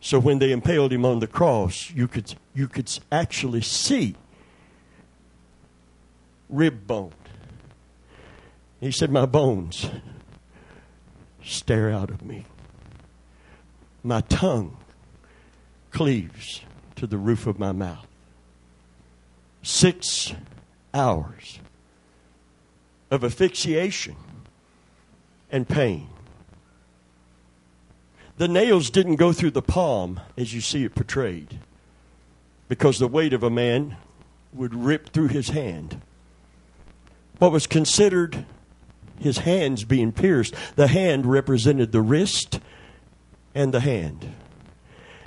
[0.00, 4.14] So when they impaled him on the cross, you could, you could actually see
[6.48, 7.12] rib bone.
[8.80, 9.90] He said, My bones
[11.42, 12.44] stare out of me.
[14.02, 14.76] My tongue
[15.90, 16.60] cleaves
[16.96, 18.06] to the roof of my mouth.
[19.62, 20.34] Six
[20.92, 21.58] hours
[23.10, 24.16] of asphyxiation
[25.50, 26.08] and pain.
[28.38, 31.60] The nails didn't go through the palm as you see it portrayed
[32.68, 33.96] because the weight of a man
[34.52, 36.00] would rip through his hand.
[37.38, 38.46] What was considered
[39.18, 42.60] his hands being pierced, the hand represented the wrist
[43.54, 44.34] and the hand.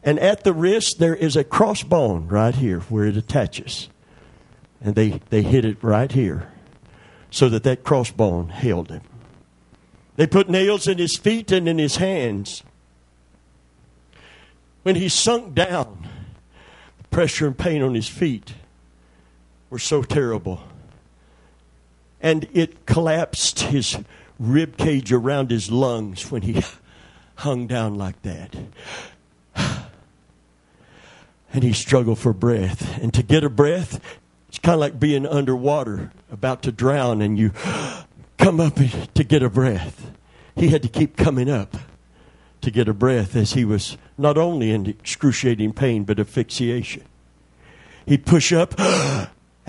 [0.04, 3.90] And at the wrist, there is a crossbone right here where it attaches.
[4.82, 6.52] And they, they hit it right here
[7.32, 9.02] so that that crossbone held him.
[10.16, 12.64] They put nails in his feet and in his hands.
[14.84, 16.08] When he sunk down,
[16.98, 18.54] the pressure and pain on his feet
[19.70, 20.62] were so terrible.
[22.22, 23.98] And it collapsed his
[24.40, 26.64] rib cage around his lungs when he
[27.36, 28.56] hung down like that.
[31.52, 33.02] And he struggled for breath.
[33.02, 34.00] And to get a breath,
[34.50, 37.52] it's kind of like being underwater, about to drown, and you
[38.38, 38.76] come up
[39.14, 40.12] to get a breath.
[40.56, 41.78] He had to keep coming up
[42.62, 47.04] to get a breath as he was not only in excruciating pain, but asphyxiation.
[48.06, 48.76] He'd push up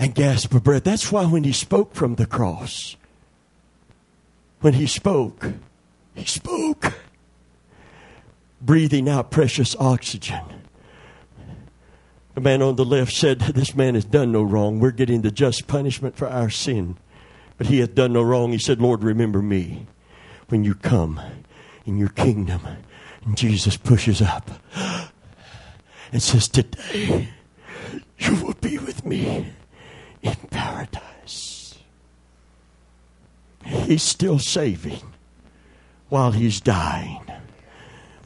[0.01, 0.83] and gasp for breath.
[0.83, 2.97] That's why when he spoke from the cross,
[4.59, 5.53] when he spoke,
[6.15, 6.95] he spoke,
[8.59, 10.41] breathing out precious oxygen.
[12.33, 14.79] The man on the left said, This man has done no wrong.
[14.79, 16.97] We're getting the just punishment for our sin.
[17.59, 18.51] But he hath done no wrong.
[18.51, 19.85] He said, Lord, remember me
[20.49, 21.21] when you come
[21.85, 22.61] in your kingdom.
[23.23, 24.49] And Jesus pushes up
[26.11, 27.29] and says, Today
[28.17, 29.53] you will be with me
[30.21, 31.75] in paradise.
[33.65, 35.01] He's still saving
[36.09, 37.21] while he's dying,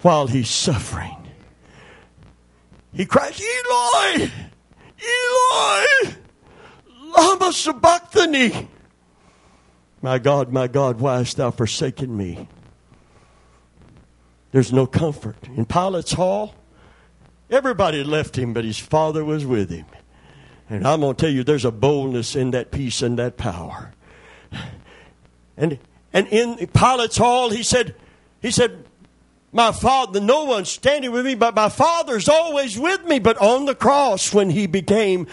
[0.01, 1.15] while he's suffering.
[2.93, 4.31] He cries, Eloi,
[5.01, 6.15] Eloi,
[7.15, 8.69] lama sabachthani.
[10.01, 12.47] My God, my God, why hast thou forsaken me?
[14.51, 15.35] There's no comfort.
[15.55, 16.55] In Pilate's hall,
[17.49, 19.85] everybody left him, but his father was with him.
[20.69, 23.91] And I'm going to tell you, there's a boldness in that peace and that power.
[25.57, 25.79] And,
[26.11, 27.95] and in Pilate's hall, he said,
[28.41, 28.85] he said,
[29.51, 33.19] my father, no one's standing with me, but my father's always with me.
[33.19, 35.27] But on the cross, when he became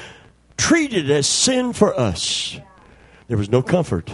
[0.57, 2.59] treated as sin for us,
[3.27, 4.13] there was no comfort.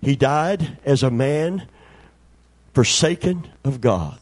[0.00, 1.68] He died as a man
[2.74, 4.18] forsaken of God.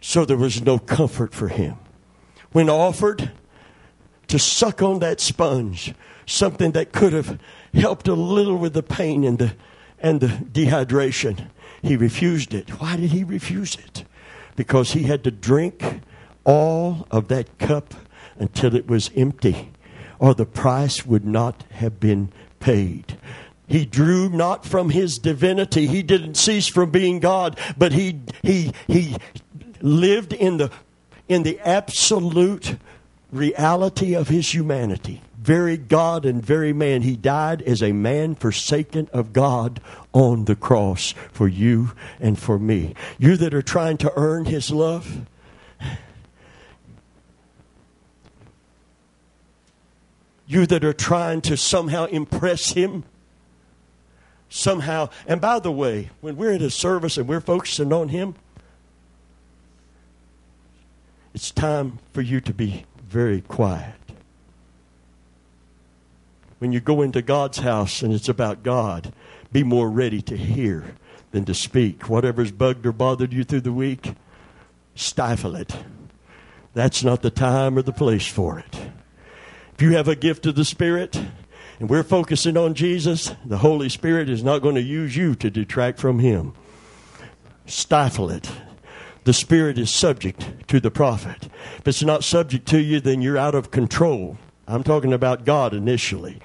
[0.00, 1.76] So there was no comfort for him.
[2.52, 3.32] When offered
[4.28, 5.94] to suck on that sponge,
[6.26, 7.38] something that could have
[7.72, 9.54] helped a little with the pain and the,
[9.98, 11.48] and the dehydration,
[11.82, 12.80] he refused it.
[12.80, 14.04] Why did he refuse it?
[14.56, 16.00] Because he had to drink
[16.44, 17.94] all of that cup
[18.38, 19.72] until it was empty,
[20.18, 23.18] or the price would not have been paid.
[23.68, 25.86] He drew not from his divinity.
[25.86, 29.16] He didn't cease from being God, but he, he, he
[29.80, 30.70] lived in the,
[31.28, 32.76] in the absolute
[33.30, 37.02] reality of his humanity very God and very man.
[37.02, 39.80] He died as a man forsaken of God
[40.12, 42.96] on the cross for you and for me.
[43.16, 45.24] You that are trying to earn his love,
[50.48, 53.04] you that are trying to somehow impress him,
[54.48, 55.10] somehow.
[55.28, 58.34] And by the way, when we're at a service and we're focusing on him,
[61.32, 63.94] it's time for you to be very quiet
[66.58, 69.12] when you go into God's house and it's about God,
[69.52, 70.94] be more ready to hear
[71.30, 72.08] than to speak.
[72.08, 74.14] Whatever's bugged or bothered you through the week,
[74.94, 75.76] stifle it.
[76.74, 78.90] That's not the time or the place for it.
[79.74, 81.20] If you have a gift of the Spirit
[81.78, 85.50] and we're focusing on Jesus, the Holy Spirit is not going to use you to
[85.50, 86.54] detract from Him.
[87.66, 88.50] Stifle it.
[89.26, 91.48] The Spirit is subject to the prophet.
[91.78, 94.38] If it's not subject to you, then you're out of control.
[94.68, 96.38] I'm talking about God initially.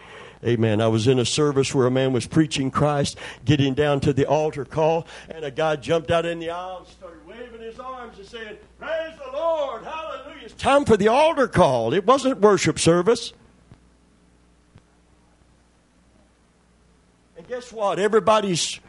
[0.44, 0.82] Amen.
[0.82, 4.26] I was in a service where a man was preaching Christ, getting down to the
[4.26, 8.18] altar call, and a guy jumped out in the aisle and started waving his arms
[8.18, 10.46] and saying, Praise the Lord, hallelujah.
[10.46, 11.94] It's time for the altar call.
[11.94, 13.32] It wasn't worship service.
[17.38, 18.00] And guess what?
[18.00, 18.80] Everybody's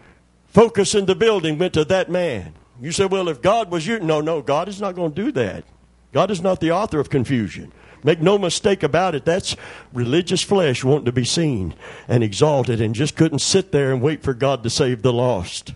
[0.46, 2.54] focus in the building went to that man.
[2.82, 5.30] You say, well, if God was you, no, no, God is not going to do
[5.32, 5.62] that.
[6.12, 7.72] God is not the author of confusion.
[8.02, 9.54] Make no mistake about it, that's
[9.92, 11.76] religious flesh wanting to be seen
[12.08, 15.74] and exalted and just couldn't sit there and wait for God to save the lost.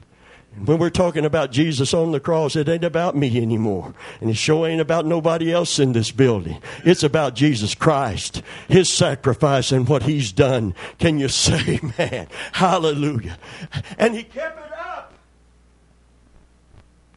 [0.64, 3.95] When we're talking about Jesus on the cross, it ain't about me anymore.
[4.21, 6.61] And it sure ain't about nobody else in this building.
[6.85, 10.75] It's about Jesus Christ, His sacrifice and what He's done.
[10.99, 13.38] Can you say, man, hallelujah?
[13.97, 14.66] And He kept.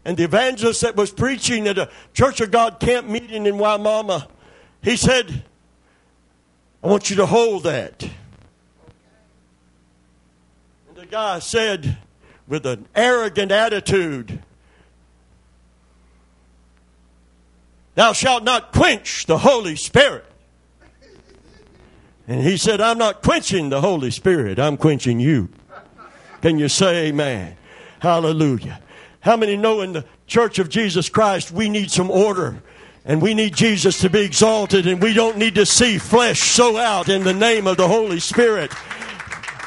[0.09, 4.27] And the evangelist that was preaching at a Church of God camp meeting in Waimama,
[4.81, 5.43] he said,
[6.83, 8.01] I want you to hold that.
[10.87, 11.99] And the guy said,
[12.47, 14.41] with an arrogant attitude,
[17.93, 20.25] Thou shalt not quench the Holy Spirit.
[22.27, 25.49] And he said, I'm not quenching the Holy Spirit, I'm quenching you.
[26.41, 27.57] Can you say amen?
[27.99, 28.81] Hallelujah.
[29.21, 32.61] How many know in the church of Jesus Christ we need some order?
[33.05, 36.77] And we need Jesus to be exalted, and we don't need to see flesh sow
[36.77, 38.71] out in the name of the Holy Spirit.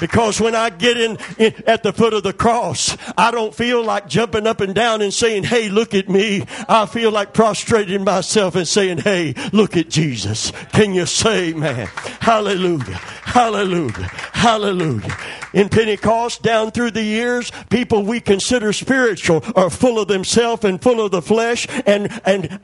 [0.03, 3.85] Because when I get in, in, at the foot of the cross, I don't feel
[3.85, 6.43] like jumping up and down and saying, Hey, look at me.
[6.69, 10.51] I feel like prostrating myself and saying, Hey, look at Jesus.
[10.73, 11.87] Can you say, man?
[12.19, 12.97] Hallelujah.
[13.23, 14.11] Hallelujah.
[14.33, 15.17] Hallelujah.
[15.53, 20.83] In Pentecost, down through the years, people we consider spiritual are full of themselves and
[20.83, 22.59] full of the flesh and, and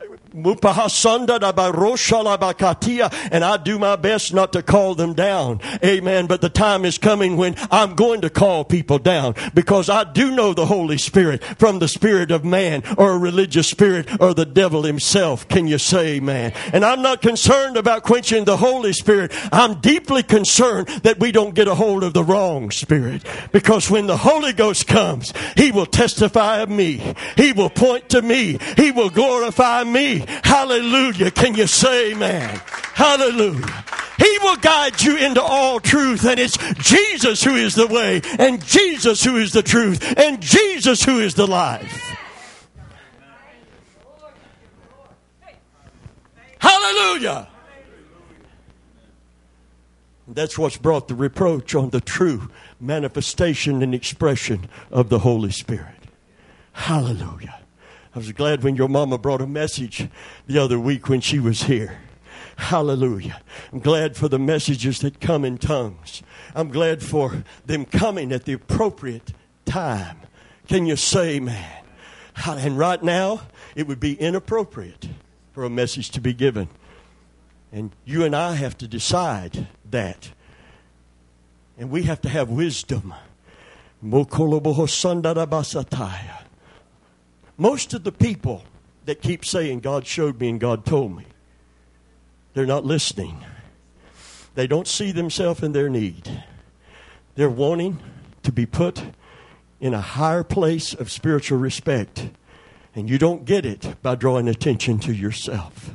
[3.32, 5.60] And I do my best not to call them down.
[5.84, 6.26] Amen.
[6.26, 10.30] But the time is coming when I'm going to call people down because I do
[10.30, 14.44] know the Holy Spirit from the spirit of man or a religious spirit or the
[14.46, 15.48] devil himself.
[15.48, 16.52] Can you say amen?
[16.72, 19.32] And I'm not concerned about quenching the Holy Spirit.
[19.52, 24.06] I'm deeply concerned that we don't get a hold of the wrong spirit because when
[24.06, 27.14] the Holy Ghost comes, He will testify of me.
[27.36, 28.58] He will point to me.
[28.76, 30.17] He will glorify me.
[30.44, 31.30] Hallelujah.
[31.30, 32.60] Can you say amen?
[32.94, 33.84] Hallelujah.
[34.18, 38.64] He will guide you into all truth and it's Jesus who is the way and
[38.64, 42.16] Jesus who is the truth and Jesus who is the life.
[46.58, 47.48] Hallelujah.
[50.26, 52.50] That's what's brought the reproach on the true
[52.80, 55.94] manifestation and expression of the Holy Spirit.
[56.72, 57.57] Hallelujah.
[58.18, 60.08] I was glad when your mama brought a message
[60.48, 62.00] the other week when she was here.
[62.56, 63.40] Hallelujah.
[63.72, 66.24] I'm glad for the messages that come in tongues.
[66.52, 69.32] I'm glad for them coming at the appropriate
[69.66, 70.16] time.
[70.66, 71.84] Can you say, man?
[72.44, 73.42] And right now,
[73.76, 75.08] it would be inappropriate
[75.52, 76.68] for a message to be given.
[77.70, 80.32] And you and I have to decide that.
[81.78, 83.14] And we have to have wisdom.
[87.60, 88.62] Most of the people
[89.04, 91.24] that keep saying, God showed me and God told me,
[92.54, 93.44] they're not listening.
[94.54, 96.44] They don't see themselves in their need.
[97.34, 97.98] They're wanting
[98.44, 99.02] to be put
[99.80, 102.30] in a higher place of spiritual respect.
[102.94, 105.94] And you don't get it by drawing attention to yourself.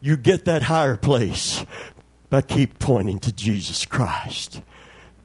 [0.00, 1.64] You get that higher place
[2.30, 4.62] by keep pointing to Jesus Christ.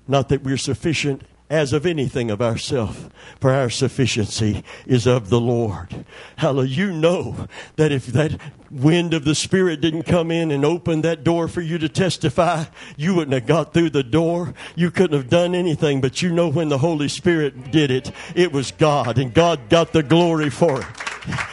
[0.07, 5.39] Not that we're sufficient as of anything of ourself, for our sufficiency is of the
[5.39, 6.05] Lord.
[6.37, 6.69] Hallelujah.
[6.69, 8.39] You know that if that
[8.69, 12.65] wind of the Spirit didn't come in and open that door for you to testify,
[12.97, 14.53] you wouldn't have got through the door.
[14.75, 18.51] You couldn't have done anything, but you know when the Holy Spirit did it, it
[18.51, 20.87] was God, and God got the glory for it.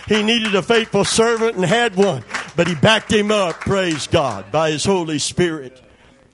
[0.09, 2.22] He needed a faithful servant and had one,
[2.55, 5.82] but he backed him up, praise God, by his Holy Spirit.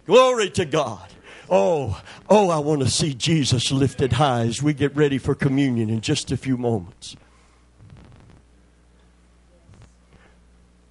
[0.06, 1.11] Glory to God.
[1.54, 2.00] Oh,
[2.30, 6.00] oh, I want to see Jesus lifted high as we get ready for communion in
[6.00, 7.14] just a few moments.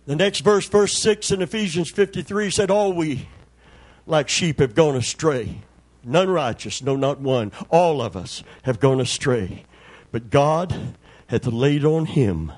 [0.05, 3.27] The next verse, verse 6 in Ephesians 53 said, All we
[4.05, 5.61] like sheep have gone astray.
[6.03, 7.51] None righteous, no, not one.
[7.71, 9.65] All of us have gone astray.
[10.11, 10.95] But God
[11.25, 12.51] hath laid on him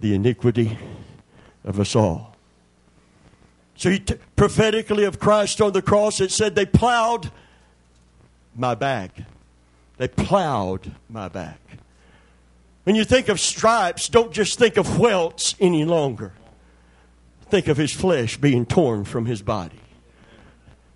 [0.00, 0.76] the iniquity
[1.62, 2.35] of us all.
[3.76, 7.30] So he t- prophetically of Christ on the cross, it said they plowed
[8.54, 9.18] my back.
[9.98, 11.60] They plowed my back.
[12.84, 16.32] When you think of stripes, don't just think of welts any longer.
[17.48, 19.80] Think of his flesh being torn from his body.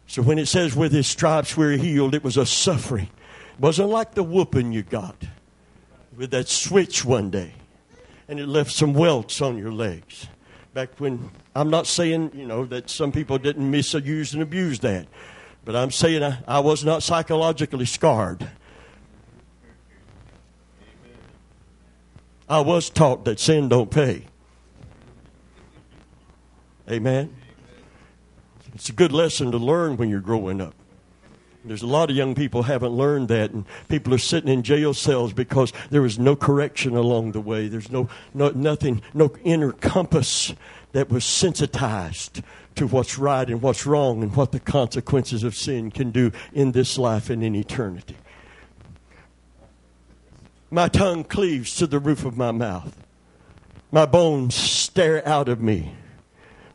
[0.07, 3.09] So when it says with his stripes we're healed, it was a suffering.
[3.55, 5.25] It wasn't like the whooping you got
[6.17, 7.55] with that switch one day
[8.29, 10.29] and it left some welts on your legs
[10.75, 15.07] back when I'm not saying, you know, that some people didn't misuse and abuse that,
[15.65, 18.49] but I'm saying I, I was not psychologically scarred.
[22.49, 24.27] I was taught that sin don't pay.
[26.91, 27.35] Amen.
[28.75, 30.75] It's a good lesson to learn when you're growing up.
[31.65, 34.95] There's a lot of young people haven't learned that, and people are sitting in jail
[34.95, 37.69] cells because there was no correction along the way.
[37.69, 40.55] There's no, no nothing, no inner compass
[40.93, 42.43] that was sensitized
[42.77, 46.73] to what's right and what's wrong and what the consequences of sin can do in
[46.73, 48.17] this life and in eternity.
[50.71, 52.97] My tongue cleaves to the roof of my mouth.
[53.91, 55.95] My bones stare out of me.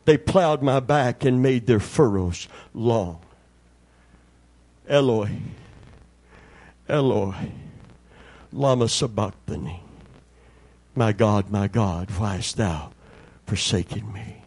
[0.04, 3.20] They plowed my back and made their furrows long.
[4.88, 5.30] Eloi,
[6.88, 7.34] Eloi,
[8.52, 9.82] lama sabachthani.
[10.94, 12.92] My God, my God, why hast thou
[13.46, 14.42] forsaken me?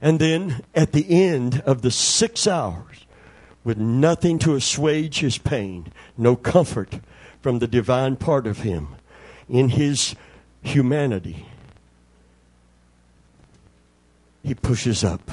[0.00, 3.06] And then at the end of the six hours,
[3.64, 5.86] with nothing to assuage his pain,
[6.18, 7.00] no comfort
[7.40, 8.88] from the divine part of him
[9.48, 10.14] in his
[10.62, 11.46] humanity,
[14.42, 15.30] he pushes up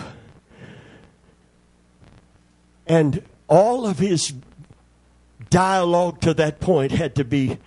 [2.91, 4.33] and all of his
[5.49, 7.57] dialogue to that point had to be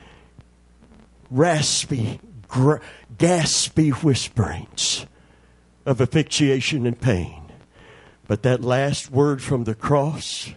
[1.31, 2.21] raspy,
[2.55, 2.77] gr-
[3.19, 5.07] gaspy whisperings
[5.85, 7.43] of asphyxiation and pain.
[8.29, 10.53] But that last word from the cross,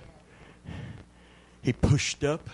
[1.62, 2.50] he pushed up,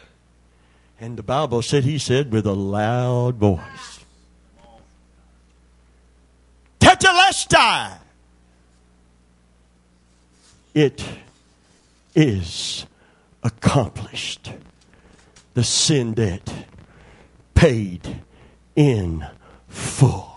[0.99, 3.93] and the Bible said he said with a loud voice,
[7.53, 7.97] die.
[10.73, 11.05] It
[12.15, 12.87] is
[13.43, 14.51] accomplished.
[15.53, 16.65] The sin debt
[17.53, 18.21] paid
[18.75, 19.25] in
[19.67, 20.33] full.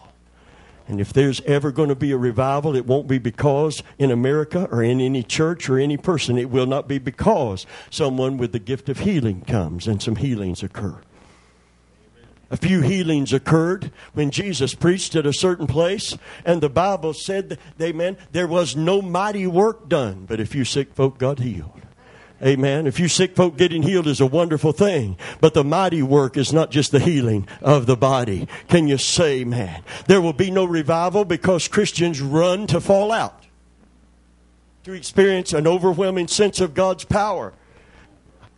[0.89, 4.69] And if there's ever going to be a revival, it won't be because in America
[4.71, 6.39] or in any church or any person.
[6.39, 10.63] It will not be because someone with the gift of healing comes and some healings
[10.63, 11.01] occur.
[12.49, 17.59] A few healings occurred when Jesus preached at a certain place, and the Bible said,
[17.81, 21.86] Amen, there was no mighty work done, but a few sick folk got healed.
[22.43, 22.87] Amen.
[22.87, 26.53] If you sick folk getting healed is a wonderful thing, but the mighty work is
[26.53, 28.47] not just the healing of the body.
[28.69, 29.83] Can you say, man?
[30.07, 33.45] There will be no revival because Christians run to fall out,
[34.85, 37.55] to experience an overwhelming sense of God's power.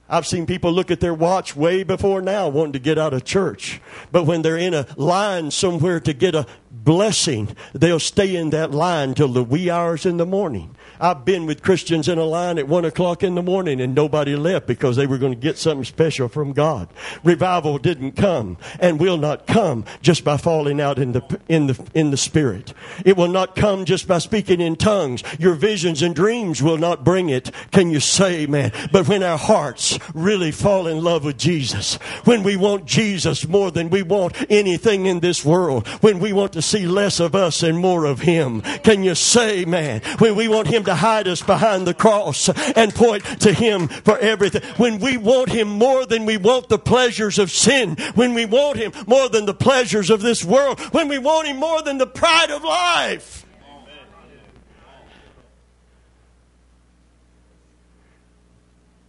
[0.08, 3.24] I've seen people look at their watch way before now wanting to get out of
[3.24, 3.80] church.
[4.10, 8.70] But when they're in a line somewhere to get a blessing, they'll stay in that
[8.70, 10.74] line till the wee hours in the morning.
[11.00, 14.34] I've been with Christians in a line at one o'clock in the morning and nobody
[14.36, 16.88] left because they were going to get something special from God.
[17.22, 21.88] Revival didn't come and will not come just by falling out in the, in the,
[21.94, 22.72] in the spirit.
[23.04, 25.22] It will not come just by speaking in tongues.
[25.38, 27.50] Your visions and dreams will not bring it.
[27.70, 28.72] Can you say, man?
[28.90, 31.94] But when our hearts really fall in love with Jesus,
[32.24, 36.52] when we want Jesus more than we want anything in this world, when we want
[36.54, 40.00] to see less of us and more of Him, can you say, man?
[40.18, 44.18] When we want Him to hide us behind the cross and point to Him for
[44.18, 44.62] everything.
[44.76, 48.78] When we want Him more than we want the pleasures of sin, when we want
[48.78, 52.06] Him more than the pleasures of this world, when we want Him more than the
[52.06, 53.44] pride of life.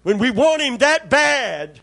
[0.03, 1.79] When we want Him that bad,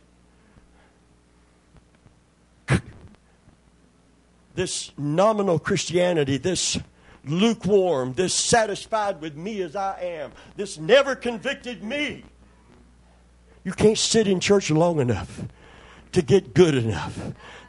[4.55, 6.79] this nominal Christianity, this
[7.29, 12.25] lukewarm, this satisfied with me as I am, this never convicted me.
[13.65, 15.43] You can't sit in church long enough
[16.13, 17.19] to get good enough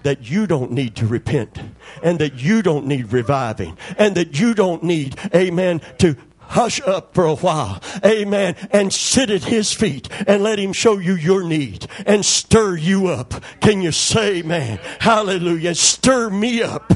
[0.03, 1.59] that you don't need to repent
[2.01, 7.13] and that you don't need reviving and that you don't need, amen, to hush up
[7.13, 11.43] for a while, amen, and sit at his feet and let him show you your
[11.43, 13.33] need and stir you up.
[13.59, 16.93] Can you say, man, hallelujah, stir me up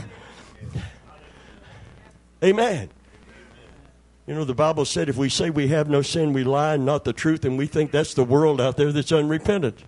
[2.43, 2.89] Amen.
[4.27, 6.85] You know, the Bible said if we say we have no sin, we lie and
[6.85, 9.83] not the truth, and we think that's the world out there that's unrepentant.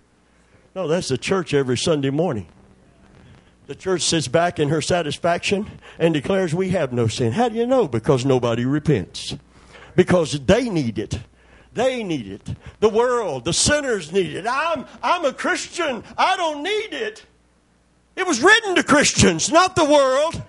[0.75, 2.47] No, that's the church every Sunday morning.
[3.67, 7.31] The church sits back in her satisfaction and declares we have no sin.
[7.31, 7.87] How do you know?
[7.87, 9.35] Because nobody repents.
[9.95, 11.19] Because they need it.
[11.73, 12.57] They need it.
[12.81, 14.45] The world, the sinners need it.
[14.47, 16.03] I'm, I'm a Christian.
[16.17, 17.25] I don't need it.
[18.15, 20.41] It was written to Christians, not the world.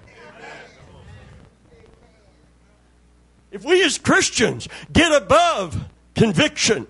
[3.54, 5.84] If we as Christians get above
[6.16, 6.88] conviction,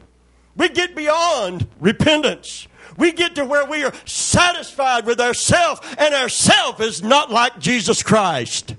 [0.56, 2.68] we get beyond repentance.
[2.96, 8.02] We get to where we are satisfied with ourselves, and ourself is not like Jesus
[8.02, 8.76] Christ.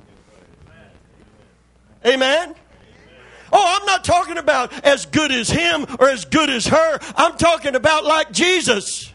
[2.04, 2.56] Amen?
[3.54, 7.00] Oh, I'm not talking about as good as him or as good as her.
[7.16, 9.14] I'm talking about like Jesus.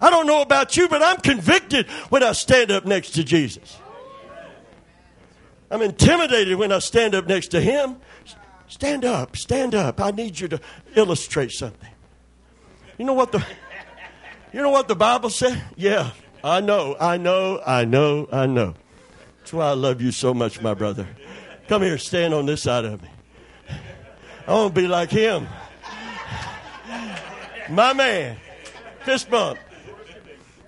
[0.00, 3.76] I don't know about you, but I'm convicted when I stand up next to Jesus.
[5.70, 7.96] I'm intimidated when I stand up next to him.
[8.68, 10.00] Stand up, stand up.
[10.00, 10.60] I need you to
[10.94, 11.88] illustrate something.
[12.98, 13.44] You know what the
[14.52, 15.62] You know what the Bible said?
[15.76, 16.10] Yeah,
[16.42, 18.74] I know, I know, I know, I know.
[19.38, 21.06] That's why I love you so much, my brother.
[21.68, 23.08] Come here, stand on this side of me.
[24.46, 25.46] I want to be like him.
[27.68, 28.36] My man.
[29.04, 29.58] Fist bump.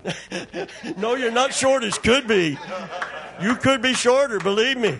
[0.97, 2.57] no, you're not short as could be.
[3.41, 4.99] You could be shorter, believe me.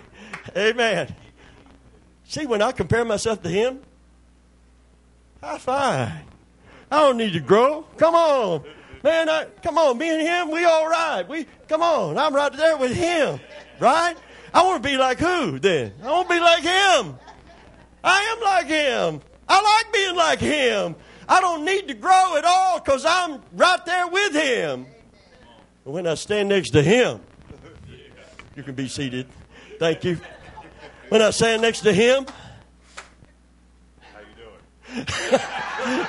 [0.56, 1.14] Amen.
[2.24, 3.80] See, when I compare myself to him,
[5.42, 6.20] I'm fine.
[6.90, 7.82] I don't need to grow.
[7.96, 8.64] Come on.
[9.02, 11.28] Man, I, come on, me and him, we all right.
[11.28, 13.38] We come on, I'm right there with him.
[13.78, 14.16] Right?
[14.54, 15.92] I want to be like who then?
[16.02, 17.18] I want to be like him.
[18.02, 19.20] I am like him.
[19.46, 20.96] I like being like him.
[21.28, 24.86] I don't need to grow at all because I'm right there with him.
[25.84, 27.20] When I stand next to him,
[28.56, 29.26] you can be seated.
[29.78, 30.20] Thank you.
[31.08, 32.26] When I stand next to him,
[34.12, 35.04] how you
[35.96, 36.06] doing?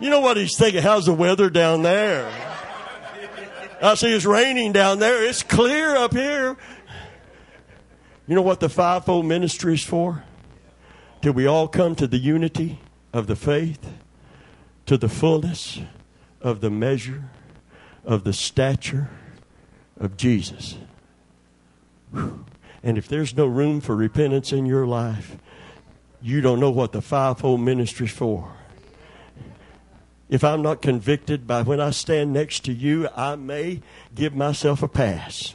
[0.00, 0.82] you know what he's thinking?
[0.82, 2.30] How's the weather down there?
[3.82, 5.24] I see it's raining down there.
[5.24, 6.56] It's clear up here.
[8.26, 10.24] You know what the fivefold ministry is for?
[11.22, 12.78] Till we all come to the unity
[13.12, 13.86] of the faith,
[14.86, 15.80] to the fullness
[16.40, 17.24] of the measure
[18.04, 19.10] of the stature
[19.98, 20.76] of Jesus.
[22.12, 25.36] And if there's no room for repentance in your life,
[26.20, 28.52] you don't know what the fivefold ministry is for.
[30.28, 33.82] If I'm not convicted by when I stand next to you, I may
[34.14, 35.54] give myself a pass.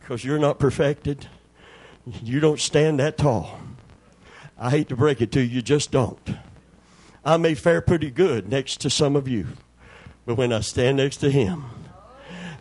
[0.00, 1.28] Because you're not perfected.
[2.22, 3.60] You don't stand that tall.
[4.58, 6.36] I hate to break it to you, you just don't.
[7.24, 9.48] I may fare pretty good next to some of you,
[10.26, 11.64] but when I stand next to him,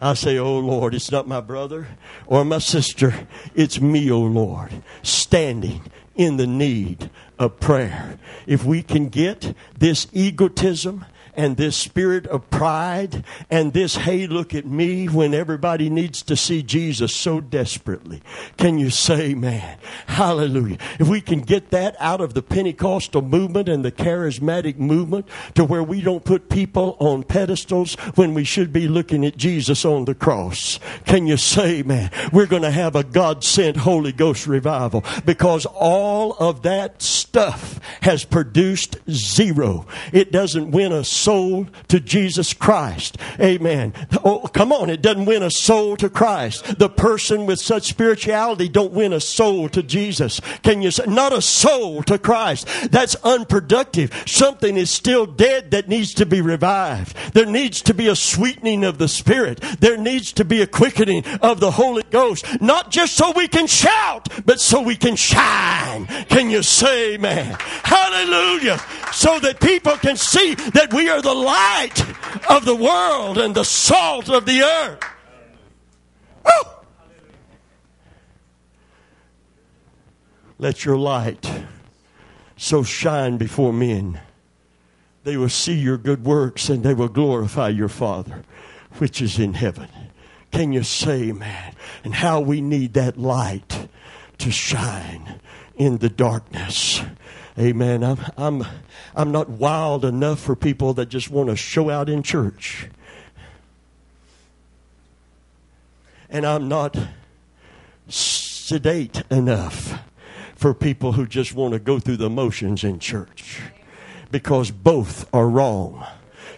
[0.02, 1.88] I say, Oh Lord, it's not my brother
[2.26, 4.72] or my sister, it's me, oh Lord,
[5.04, 5.82] standing
[6.16, 8.18] in the need of prayer.
[8.48, 14.54] If we can get this egotism and this spirit of pride and this, hey, look
[14.54, 18.22] at me when everybody needs to see Jesus so desperately.
[18.58, 19.78] Can you say, man,
[20.08, 20.78] hallelujah?
[21.00, 25.64] If we can get that out of the Pentecostal movement and the charismatic movement to
[25.64, 30.06] where we don't put people on pedestals when we should be looking at Jesus on
[30.06, 30.80] the cross.
[31.06, 35.66] Can you say, man, we're going to have a God sent Holy Ghost revival because
[35.66, 39.86] all of that stuff has produced zero.
[40.12, 43.18] It doesn't win us soul to Jesus Christ.
[43.40, 43.94] Amen.
[44.24, 44.90] Oh, come on.
[44.90, 46.80] It doesn't win a soul to Christ.
[46.80, 50.40] The person with such spirituality don't win a soul to Jesus.
[50.64, 52.68] Can you say, not a soul to Christ?
[52.92, 54.24] That's unproductive.
[54.26, 57.16] Something is still dead that needs to be revived.
[57.34, 59.62] There needs to be a sweetening of the Spirit.
[59.80, 62.46] There needs to be a quickening of the Holy Ghost.
[62.62, 66.08] Not just so we can shout, but so we can shine.
[66.30, 67.56] Can you say, man?
[67.84, 68.80] Hallelujah.
[69.12, 72.00] So that people can see that we are the light
[72.50, 75.04] of the world and the salt of the earth.
[76.46, 76.72] Woo!
[80.58, 81.66] Let your light
[82.56, 84.22] so shine before men.
[85.24, 88.44] They will see your good works and they will glorify your Father
[88.98, 89.88] which is in heaven.
[90.52, 91.76] Can you say, man?
[92.04, 93.88] And how we need that light
[94.40, 95.40] to shine
[95.76, 97.02] in the darkness.
[97.60, 98.04] Amen.
[98.04, 98.66] I'm, I'm,
[99.16, 102.88] I'm not wild enough for people that just want to show out in church.
[106.30, 106.98] And I'm not
[108.08, 110.00] sedate enough
[110.56, 113.60] for people who just want to go through the motions in church.
[114.32, 116.06] Because both are wrong.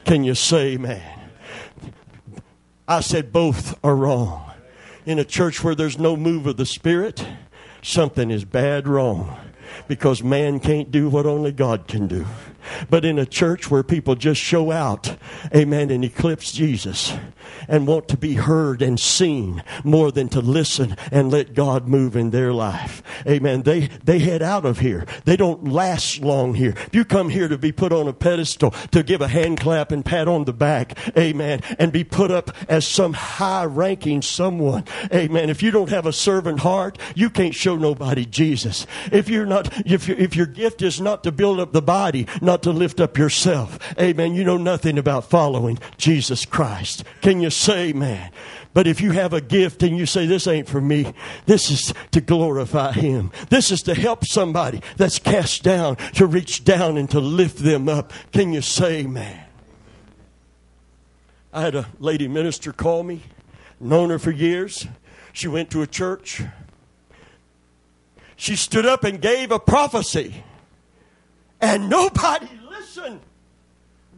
[0.05, 1.21] Can you say, man?
[2.87, 4.51] I said both are wrong.
[5.07, 7.25] In a church where there's no move of the Spirit,
[7.81, 9.42] something is bad wrong
[9.87, 12.25] because man can't do what only God can do.
[12.89, 15.17] But in a church where people just show out,
[15.53, 17.13] amen, and eclipse Jesus
[17.67, 22.15] and want to be heard and seen more than to listen and let God move
[22.15, 23.01] in their life.
[23.27, 23.63] Amen.
[23.63, 25.05] They, they head out of here.
[25.25, 26.73] They don't last long here.
[26.87, 29.91] If you come here to be put on a pedestal, to give a hand clap
[29.91, 34.85] and pat on the back, amen, and be put up as some high ranking someone,
[35.13, 35.49] amen.
[35.49, 38.85] If you don't have a servant heart, you can't show nobody Jesus.
[39.11, 42.63] If you're not, if, if your gift is not to build up the body, not
[42.63, 47.03] to lift up yourself, amen, you know nothing about following Jesus Christ.
[47.21, 48.31] Can you say, man?
[48.73, 51.13] But if you have a gift and you say, This ain't for me,
[51.45, 53.31] this is to glorify Him.
[53.49, 57.87] This is to help somebody that's cast down, to reach down and to lift them
[57.87, 58.11] up.
[58.31, 59.45] Can you say, man?
[61.53, 63.21] I had a lady minister call me,
[63.79, 64.87] known her for years.
[65.33, 66.41] She went to a church.
[68.35, 70.43] She stood up and gave a prophecy,
[71.61, 73.21] and nobody listened.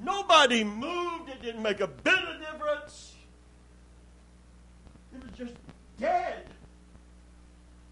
[0.02, 1.30] Nobody moved.
[1.30, 3.05] It didn't make a bit of difference.
[6.00, 6.46] Dead.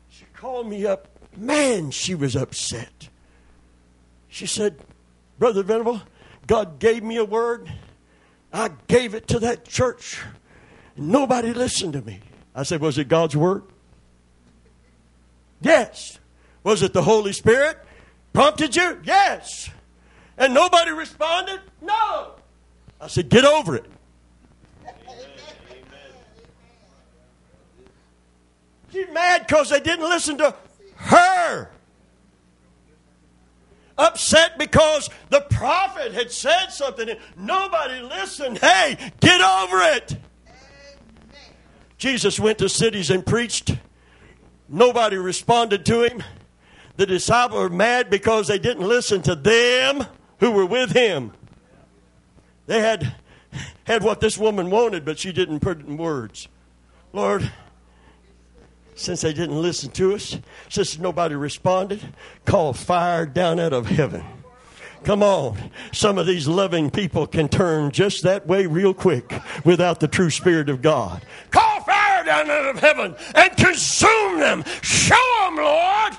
[0.10, 1.08] She called me up.
[1.36, 3.10] Man, she was upset.
[4.28, 4.78] She said,
[5.40, 6.02] Brother Venable,
[6.48, 7.72] God gave me a word.
[8.52, 10.22] I gave it to that church.
[10.96, 12.20] Nobody listened to me.
[12.54, 13.64] I said, Was it God's word?
[15.62, 16.20] Yes.
[16.64, 17.78] Was it the Holy Spirit
[18.32, 19.00] prompted you?
[19.04, 19.70] Yes.
[20.38, 21.62] And nobody responded?
[21.82, 22.34] No.
[23.02, 23.86] I said, Get over it.
[28.94, 30.54] She's mad because they didn't listen to
[30.98, 31.70] her.
[33.98, 38.60] Upset because the prophet had said something and nobody listened.
[38.60, 40.18] Hey, get over it.
[41.98, 43.76] Jesus went to cities and preached.
[44.70, 46.24] Nobody responded to him.
[46.96, 50.06] The disciples were mad because they didn't listen to them
[50.40, 51.32] who were with him.
[52.68, 53.16] They had
[53.86, 56.48] had what this woman wanted, but she didn't put it in words.
[57.12, 57.52] Lord,
[58.96, 60.38] since they didn't listen to us,
[60.70, 62.02] since nobody responded,
[62.46, 64.24] call fire down out of heaven.
[65.04, 65.58] Come on.
[65.92, 69.34] Some of these loving people can turn just that way real quick
[69.66, 71.26] without the true Spirit of God.
[71.52, 74.64] Call fire down out of heaven and consume them.
[74.82, 76.14] Show them, Lord.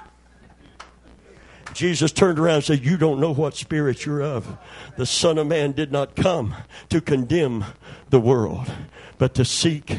[1.72, 4.56] Jesus turned around and said, You don't know what spirit you're of.
[4.96, 6.54] The Son of Man did not come
[6.88, 7.64] to condemn
[8.10, 8.70] the world,
[9.18, 9.98] but to seek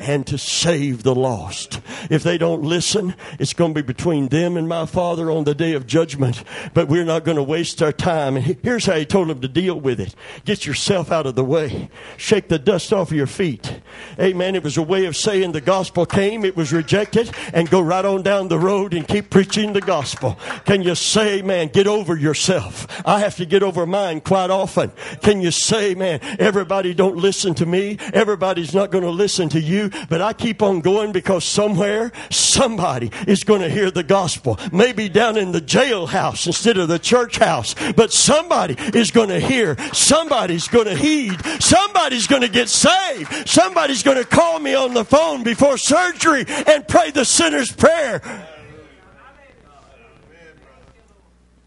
[0.00, 1.80] and to save the lost.
[2.08, 5.54] If they don't listen, it's going to be between them and my Father on the
[5.54, 6.42] day of judgment.
[6.72, 8.36] But we're not going to waste our time.
[8.36, 11.44] And here's how he told them to deal with it get yourself out of the
[11.44, 13.80] way, shake the dust off your feet.
[14.18, 14.56] Amen.
[14.56, 18.04] It was a way of saying the gospel came, it was rejected, and go right
[18.04, 20.38] on down the road and keep preaching the gospel.
[20.64, 22.86] Can you say, man, get over yourself?
[23.06, 24.92] I have to get over mine quite often.
[25.20, 27.98] Can you say, man, everybody don't listen to me?
[28.14, 33.10] Everybody's not going to listen to you but I keep on going because somewhere somebody
[33.26, 34.58] is going to hear the gospel.
[34.72, 39.40] Maybe down in the jailhouse instead of the church house, but somebody is going to
[39.40, 39.76] hear.
[39.92, 41.40] Somebody's going to heed.
[41.60, 43.48] Somebody's going to get saved.
[43.48, 48.20] Somebody's going to call me on the phone before surgery and pray the sinner's prayer.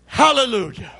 [0.05, 0.91] Hallelujah.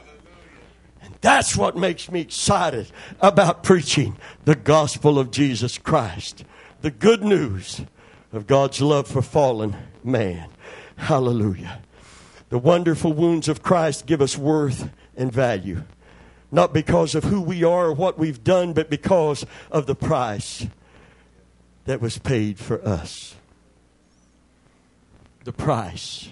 [1.04, 6.44] And that's what makes me excited about preaching the gospel of Jesus Christ
[6.84, 7.82] the good news
[8.34, 9.74] of God's love for fallen
[10.04, 10.50] man.
[10.98, 11.82] Hallelujah.
[12.50, 15.86] The wonderful wounds of Christ give us worth and value,
[16.52, 20.68] not because of who we are or what we've done, but because of the price
[21.86, 23.36] that was paid for us.
[25.46, 26.30] The price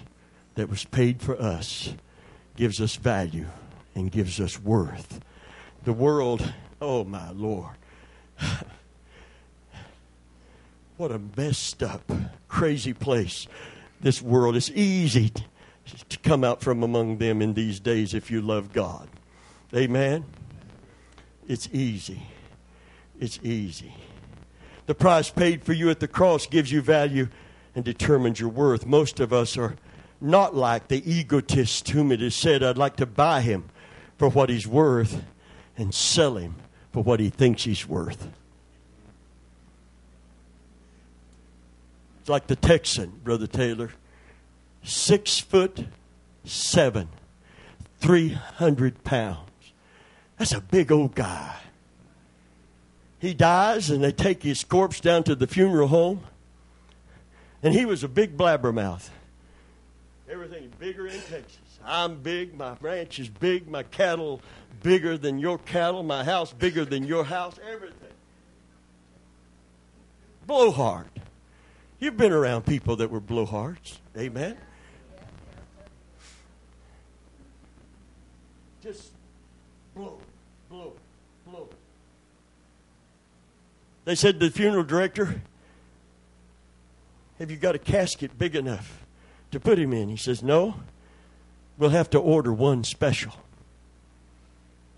[0.56, 1.94] that was paid for us
[2.56, 3.46] gives us value
[3.94, 5.18] and gives us worth.
[5.84, 7.74] The world, oh my Lord.
[11.02, 12.12] What a messed up,
[12.46, 13.48] crazy place
[14.00, 14.54] this world.
[14.54, 15.32] It's easy
[16.08, 19.08] to come out from among them in these days if you love God.
[19.74, 20.24] Amen?
[21.48, 22.22] It's easy.
[23.18, 23.92] It's easy.
[24.86, 27.26] The price paid for you at the cross gives you value
[27.74, 28.86] and determines your worth.
[28.86, 29.74] Most of us are
[30.20, 33.70] not like the egotist whom it is said, I'd like to buy him
[34.18, 35.24] for what he's worth
[35.76, 36.54] and sell him
[36.92, 38.28] for what he thinks he's worth.
[42.28, 43.90] Like the Texan, Brother Taylor.
[44.82, 45.86] Six foot
[46.44, 47.08] seven,
[48.00, 49.38] 300 pounds.
[50.38, 51.56] That's a big old guy.
[53.20, 56.22] He dies, and they take his corpse down to the funeral home.
[57.62, 59.08] And he was a big blabbermouth.
[60.28, 61.58] Everything bigger in Texas.
[61.84, 62.56] I'm big.
[62.56, 63.68] My ranch is big.
[63.68, 64.40] My cattle
[64.82, 66.02] bigger than your cattle.
[66.02, 67.54] My house bigger than your house.
[67.70, 67.96] Everything.
[70.46, 71.06] Blowhard.
[72.02, 73.98] You've been around people that were blowhards.
[74.18, 74.56] Amen.
[78.82, 79.12] Just
[79.94, 80.18] blow,
[80.68, 80.94] blow,
[81.46, 81.68] blow.
[84.04, 85.42] They said to the funeral director,
[87.38, 89.06] Have you got a casket big enough
[89.52, 90.08] to put him in?
[90.08, 90.74] He says, No.
[91.78, 93.34] We'll have to order one special.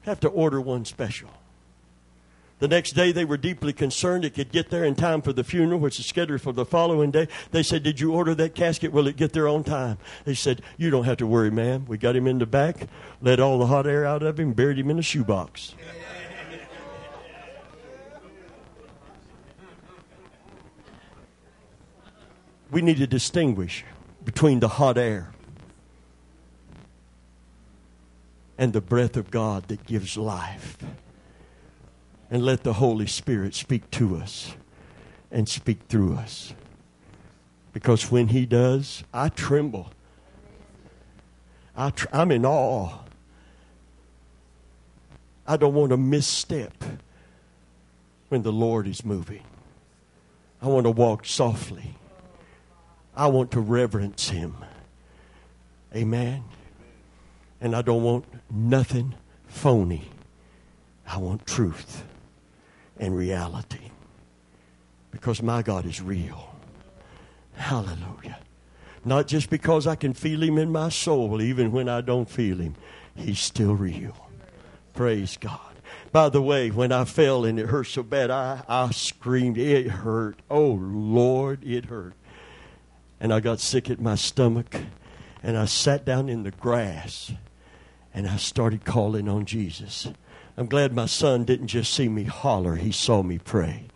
[0.04, 1.28] Have to order one special.
[2.64, 5.44] The next day, they were deeply concerned it could get there in time for the
[5.44, 7.28] funeral, which is scheduled for the following day.
[7.50, 8.90] They said, Did you order that casket?
[8.90, 9.98] Will it get there on time?
[10.24, 11.84] They said, You don't have to worry, ma'am.
[11.86, 12.88] We got him in the back,
[13.20, 15.74] let all the hot air out of him, buried him in a shoebox.
[22.70, 23.84] we need to distinguish
[24.24, 25.34] between the hot air
[28.56, 30.78] and the breath of God that gives life
[32.34, 34.56] and let the Holy Spirit speak to us
[35.30, 36.52] and speak through us.
[37.72, 39.92] Because when He does, I tremble.
[41.76, 42.98] I tr- I'm in awe.
[45.46, 46.74] I don't want to misstep
[48.30, 49.44] when the Lord is moving.
[50.60, 51.94] I want to walk softly.
[53.14, 54.56] I want to reverence Him.
[55.94, 56.42] Amen.
[57.60, 59.14] And I don't want nothing
[59.46, 60.08] phony.
[61.06, 62.02] I want truth
[62.98, 63.90] and reality.
[65.10, 66.54] Because my God is real.
[67.54, 68.38] Hallelujah.
[69.04, 72.58] Not just because I can feel Him in my soul, even when I don't feel
[72.58, 72.74] Him,
[73.14, 74.28] He's still real.
[74.94, 75.60] Praise God.
[76.12, 79.58] By the way, when I fell and it hurt so bad, I, I screamed.
[79.58, 80.38] It hurt.
[80.50, 82.14] Oh, Lord, it hurt.
[83.20, 84.76] And I got sick at my stomach.
[85.42, 87.32] And I sat down in the grass
[88.14, 90.08] and I started calling on Jesus.
[90.56, 93.86] I'm glad my son didn't just see me holler, he saw me pray.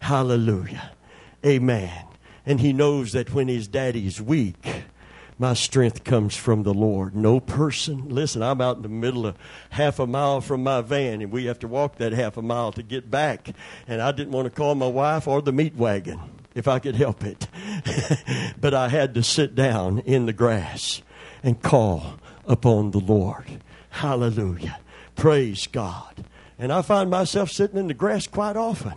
[0.00, 0.92] Hallelujah.
[1.44, 2.04] Amen.
[2.44, 4.84] And he knows that when his daddy's weak,
[5.38, 7.14] my strength comes from the Lord.
[7.14, 9.36] No person, listen, I'm out in the middle of
[9.70, 12.72] half a mile from my van, and we have to walk that half a mile
[12.72, 13.50] to get back.
[13.86, 16.20] And I didn't want to call my wife or the meat wagon.
[16.54, 17.46] if I could help it.
[18.60, 21.02] but I had to sit down in the grass
[21.42, 23.62] and call upon the Lord.
[23.90, 24.78] Hallelujah.
[25.20, 26.24] Praise God.
[26.58, 28.94] And I find myself sitting in the grass quite often,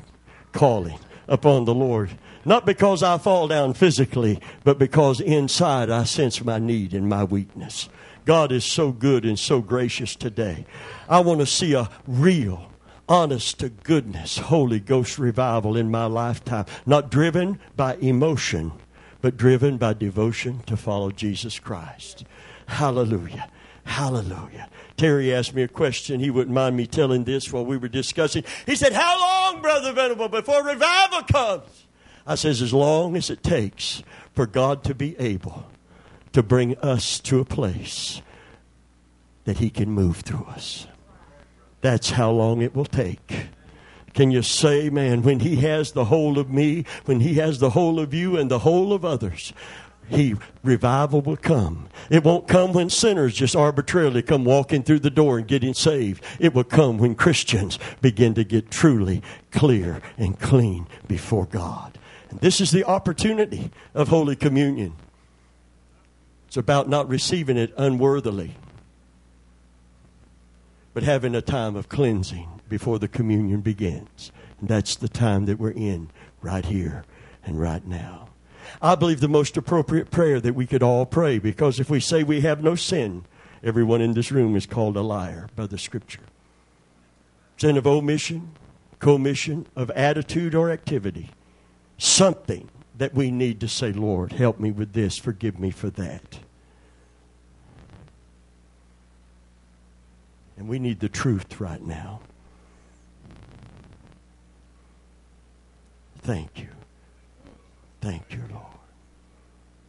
[0.53, 0.97] calling
[1.27, 2.11] upon the Lord.
[2.45, 7.25] Not because I fall down physically, but because inside I sense my need and my
[7.25, 7.89] weakness.
[8.23, 10.65] God is so good and so gracious today.
[11.09, 12.71] I want to see a real,
[13.09, 16.67] honest to goodness Holy Ghost revival in my lifetime.
[16.85, 18.71] Not driven by emotion,
[19.19, 22.23] but driven by devotion to follow Jesus Christ.
[22.67, 23.49] Hallelujah.
[23.85, 24.69] Hallelujah.
[24.97, 26.19] Terry asked me a question.
[26.19, 28.43] He wouldn't mind me telling this while we were discussing.
[28.65, 31.85] He said, How long, Brother Venable, before revival comes?
[32.25, 34.03] I says, As long as it takes
[34.33, 35.65] for God to be able
[36.33, 38.21] to bring us to a place
[39.45, 40.87] that He can move through us.
[41.81, 43.47] That's how long it will take.
[44.13, 47.71] Can you say, man, when He has the whole of me, when He has the
[47.71, 49.53] whole of you and the whole of others,
[50.09, 51.89] he revival will come.
[52.09, 56.23] It won't come when sinners just arbitrarily come walking through the door and getting saved.
[56.39, 61.97] It will come when Christians begin to get truly clear and clean before God.
[62.29, 64.93] And this is the opportunity of Holy Communion.
[66.47, 68.55] It's about not receiving it unworthily,
[70.93, 74.31] but having a time of cleansing before the communion begins.
[74.59, 76.09] And that's the time that we're in
[76.41, 77.05] right here
[77.43, 78.29] and right now.
[78.81, 82.23] I believe the most appropriate prayer that we could all pray because if we say
[82.23, 83.25] we have no sin,
[83.63, 86.21] everyone in this room is called a liar by the scripture.
[87.57, 88.51] Sin of omission,
[88.99, 91.29] commission, of attitude or activity.
[91.97, 96.39] Something that we need to say, Lord, help me with this, forgive me for that.
[100.57, 102.21] And we need the truth right now.
[106.21, 106.69] Thank you.
[108.03, 108.65] Thank you, Lord.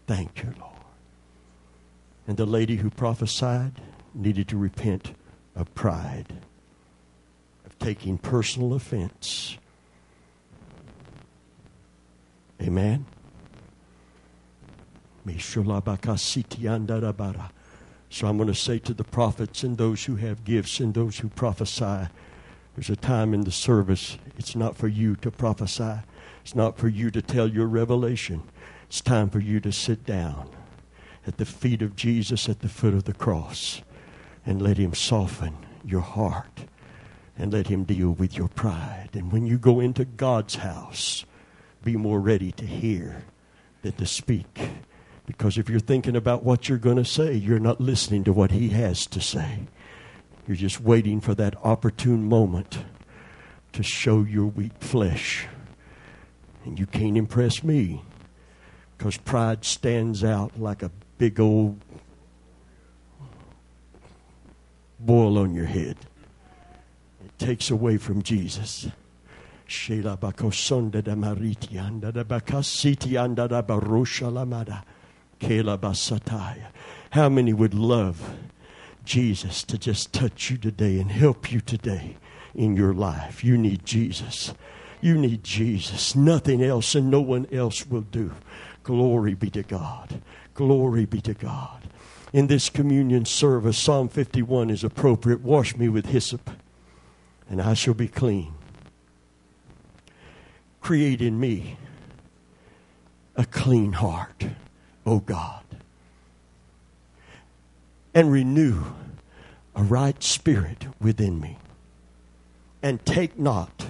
[0.07, 0.73] Thank you, Lord.
[2.29, 3.73] And the lady who prophesied
[4.15, 5.15] needed to repent
[5.57, 6.33] of pride,
[7.67, 9.59] of taking personal offense.
[12.63, 13.05] Amen.
[15.27, 15.61] So
[18.29, 21.31] I'm going to say to the prophets and those who have gifts and those who
[21.31, 22.07] prophesy,
[22.77, 25.99] there's a time in the service, it's not for you to prophesy.
[26.45, 28.43] It's not for you to tell your revelation.
[28.87, 30.51] It's time for you to sit down
[31.27, 33.81] at the feet of Jesus at the foot of the cross
[34.45, 36.67] and let Him soften your heart
[37.39, 39.09] and let Him deal with your pride.
[39.15, 41.25] And when you go into God's house,
[41.83, 43.25] be more ready to hear
[43.81, 44.69] than to speak.
[45.25, 48.51] Because if you're thinking about what you're going to say, you're not listening to what
[48.51, 49.61] He has to say.
[50.47, 52.81] You're just waiting for that opportune moment
[53.73, 55.49] to show your weak flesh
[56.65, 58.03] and you can't impress me
[58.97, 61.79] because pride stands out like a big old
[64.99, 65.97] boil on your head.
[67.25, 68.89] It takes away from Jesus.
[77.11, 78.35] How many would love
[79.05, 82.17] Jesus to just touch you today and help you today
[82.55, 83.45] in your life?
[83.45, 84.55] You need Jesus.
[85.05, 86.17] You need Jesus.
[86.17, 88.33] Nothing else and no one else will do.
[88.85, 90.23] Glory be to God.
[90.55, 91.83] Glory be to God.
[92.33, 95.43] In this communion service, Psalm 51 is appropriate.
[95.43, 96.49] Wash me with hyssop,
[97.51, 98.55] and I shall be clean.
[100.81, 101.77] Create in me
[103.37, 104.47] a clean heart,
[105.05, 105.65] O God,
[108.15, 108.85] and renew
[109.77, 111.59] a right spirit within me.
[112.83, 113.85] And take not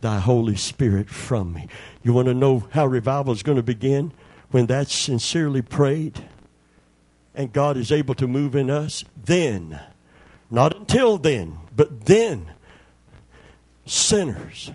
[0.00, 1.68] thy Holy Spirit from me.
[2.02, 4.12] You want to know how revival is going to begin?
[4.50, 6.24] When that's sincerely prayed
[7.34, 9.80] and God is able to move in us, then,
[10.50, 12.50] not until then, but then,
[13.86, 14.72] sinners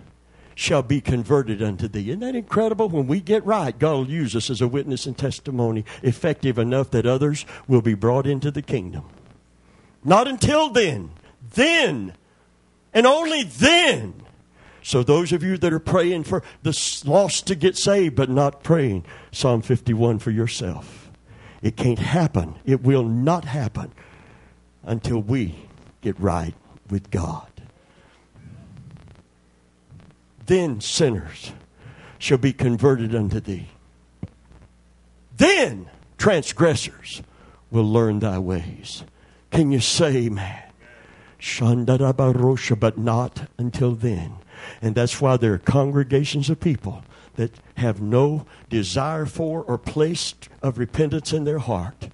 [0.56, 2.10] shall be converted unto thee.
[2.10, 2.88] Isn't that incredible?
[2.88, 6.92] When we get right, God will use us as a witness and testimony effective enough
[6.92, 9.04] that others will be brought into the kingdom.
[10.04, 11.12] Not until then.
[11.54, 12.14] Then,
[12.94, 14.14] and only then,
[14.86, 18.62] so, those of you that are praying for the lost to get saved, but not
[18.62, 21.10] praying, Psalm 51 for yourself.
[21.64, 22.54] It can't happen.
[22.66, 23.92] It will not happen
[24.84, 25.56] until we
[26.02, 26.54] get right
[26.88, 27.50] with God.
[30.46, 31.52] Then sinners
[32.20, 33.70] shall be converted unto thee.
[35.36, 37.24] Then transgressors
[37.72, 39.04] will learn thy ways.
[39.50, 40.62] Can you say, man?
[42.80, 44.36] But not until then.
[44.82, 47.04] And that's why there are congregations of people
[47.36, 52.10] that have no desire for or place of repentance in their heart.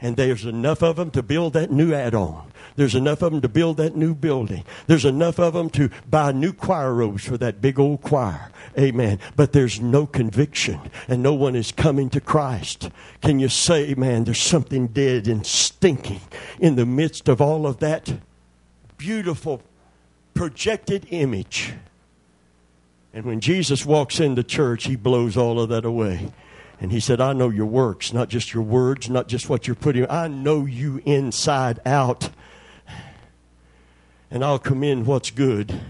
[0.00, 2.52] And there's enough of them to build that new add on.
[2.76, 4.64] There's enough of them to build that new building.
[4.86, 8.50] There's enough of them to buy new choir robes for that big old choir.
[8.78, 9.18] Amen.
[9.34, 10.78] But there's no conviction
[11.08, 12.90] and no one is coming to Christ.
[13.22, 16.20] Can you say, man, there's something dead and stinking
[16.60, 18.12] in the midst of all of that
[18.98, 19.62] beautiful
[20.34, 21.72] projected image?
[23.16, 26.30] And when Jesus walks into church, he blows all of that away.
[26.78, 29.74] And he said, I know your works, not just your words, not just what you're
[29.74, 30.06] putting.
[30.10, 32.28] I know you inside out.
[34.30, 35.80] And I'll commend what's good,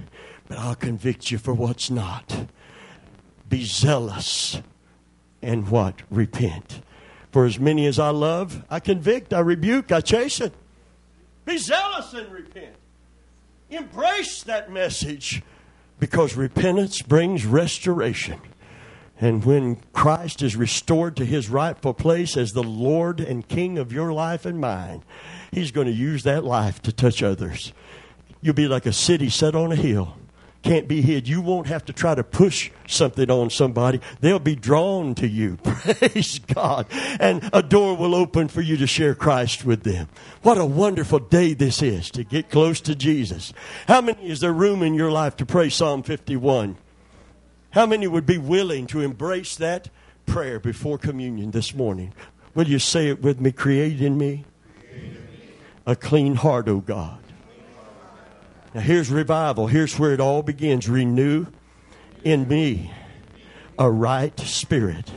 [0.46, 2.46] but I'll convict you for what's not.
[3.48, 4.62] Be zealous
[5.42, 6.02] and what?
[6.12, 6.80] Repent.
[7.32, 10.52] For as many as I love, I convict, I rebuke, I chasten.
[11.44, 12.76] Be zealous and repent.
[13.68, 15.42] Embrace that message
[15.98, 18.40] because repentance brings restoration.
[19.18, 23.92] And when Christ is restored to his rightful place as the Lord and King of
[23.92, 25.02] your life and mine,
[25.50, 27.72] he's going to use that life to touch others.
[28.42, 30.16] You'll be like a city set on a hill
[30.66, 31.28] can't be hid.
[31.28, 34.00] You won't have to try to push something on somebody.
[34.20, 35.58] They'll be drawn to you.
[35.62, 36.86] Praise God.
[37.20, 40.08] And a door will open for you to share Christ with them.
[40.42, 43.52] What a wonderful day this is to get close to Jesus.
[43.86, 46.76] How many is there room in your life to pray Psalm 51?
[47.70, 49.88] How many would be willing to embrace that
[50.24, 52.12] prayer before communion this morning?
[52.56, 53.52] Will you say it with me?
[53.52, 54.44] Create in me
[55.86, 57.25] a clean heart, O God
[58.76, 59.68] now, here's revival.
[59.68, 60.86] Here's where it all begins.
[60.86, 61.46] Renew
[62.24, 62.92] in me
[63.78, 65.10] a right spirit,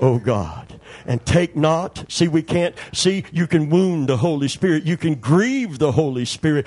[0.00, 0.80] O God.
[1.04, 4.84] And take not, see, we can't, see, you can wound the Holy Spirit.
[4.84, 6.66] You can grieve the Holy Spirit.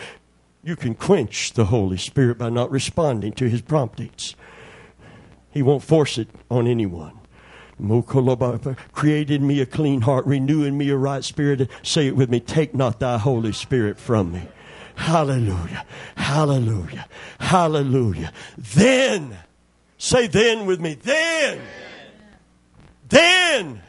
[0.64, 4.36] You can quench the Holy Spirit by not responding to his promptings.
[5.50, 7.20] He won't force it on anyone.
[8.92, 11.68] Create in me a clean heart, renew in me a right spirit.
[11.82, 12.40] Say it with me.
[12.40, 14.48] Take not thy Holy Spirit from me.
[14.98, 15.86] Hallelujah.
[16.16, 17.08] Hallelujah.
[17.40, 18.34] Hallelujah.
[18.58, 19.38] Then,
[19.98, 20.96] say then with me.
[20.96, 21.62] Then.
[23.08, 23.82] Then.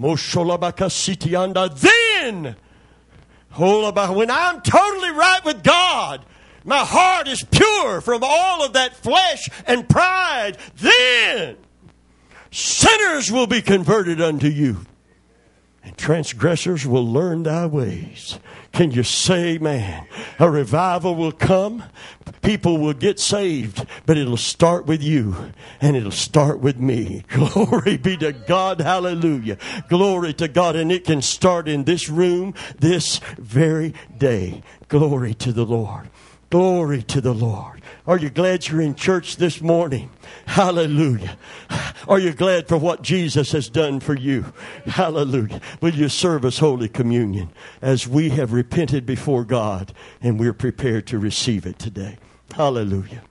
[0.00, 1.78] Mosholabakasitianda.
[1.78, 2.56] Then.
[3.54, 6.24] When I'm totally right with God,
[6.64, 11.58] my heart is pure from all of that flesh and pride, then
[12.50, 14.86] sinners will be converted unto you,
[15.84, 18.38] and transgressors will learn thy ways.
[18.72, 20.06] Can you say, man,
[20.38, 21.84] a revival will come?
[22.40, 25.36] People will get saved, but it'll start with you
[25.80, 27.22] and it'll start with me.
[27.28, 28.80] Glory be to God.
[28.80, 29.58] Hallelujah.
[29.88, 30.74] Glory to God.
[30.76, 34.62] And it can start in this room this very day.
[34.88, 36.08] Glory to the Lord.
[36.48, 37.81] Glory to the Lord.
[38.04, 40.10] Are you glad you're in church this morning?
[40.46, 41.36] Hallelujah.
[42.08, 44.52] Are you glad for what Jesus has done for you?
[44.86, 45.60] Hallelujah.
[45.80, 47.50] Will you serve us Holy Communion
[47.80, 52.18] as we have repented before God and we're prepared to receive it today?
[52.52, 53.22] Hallelujah.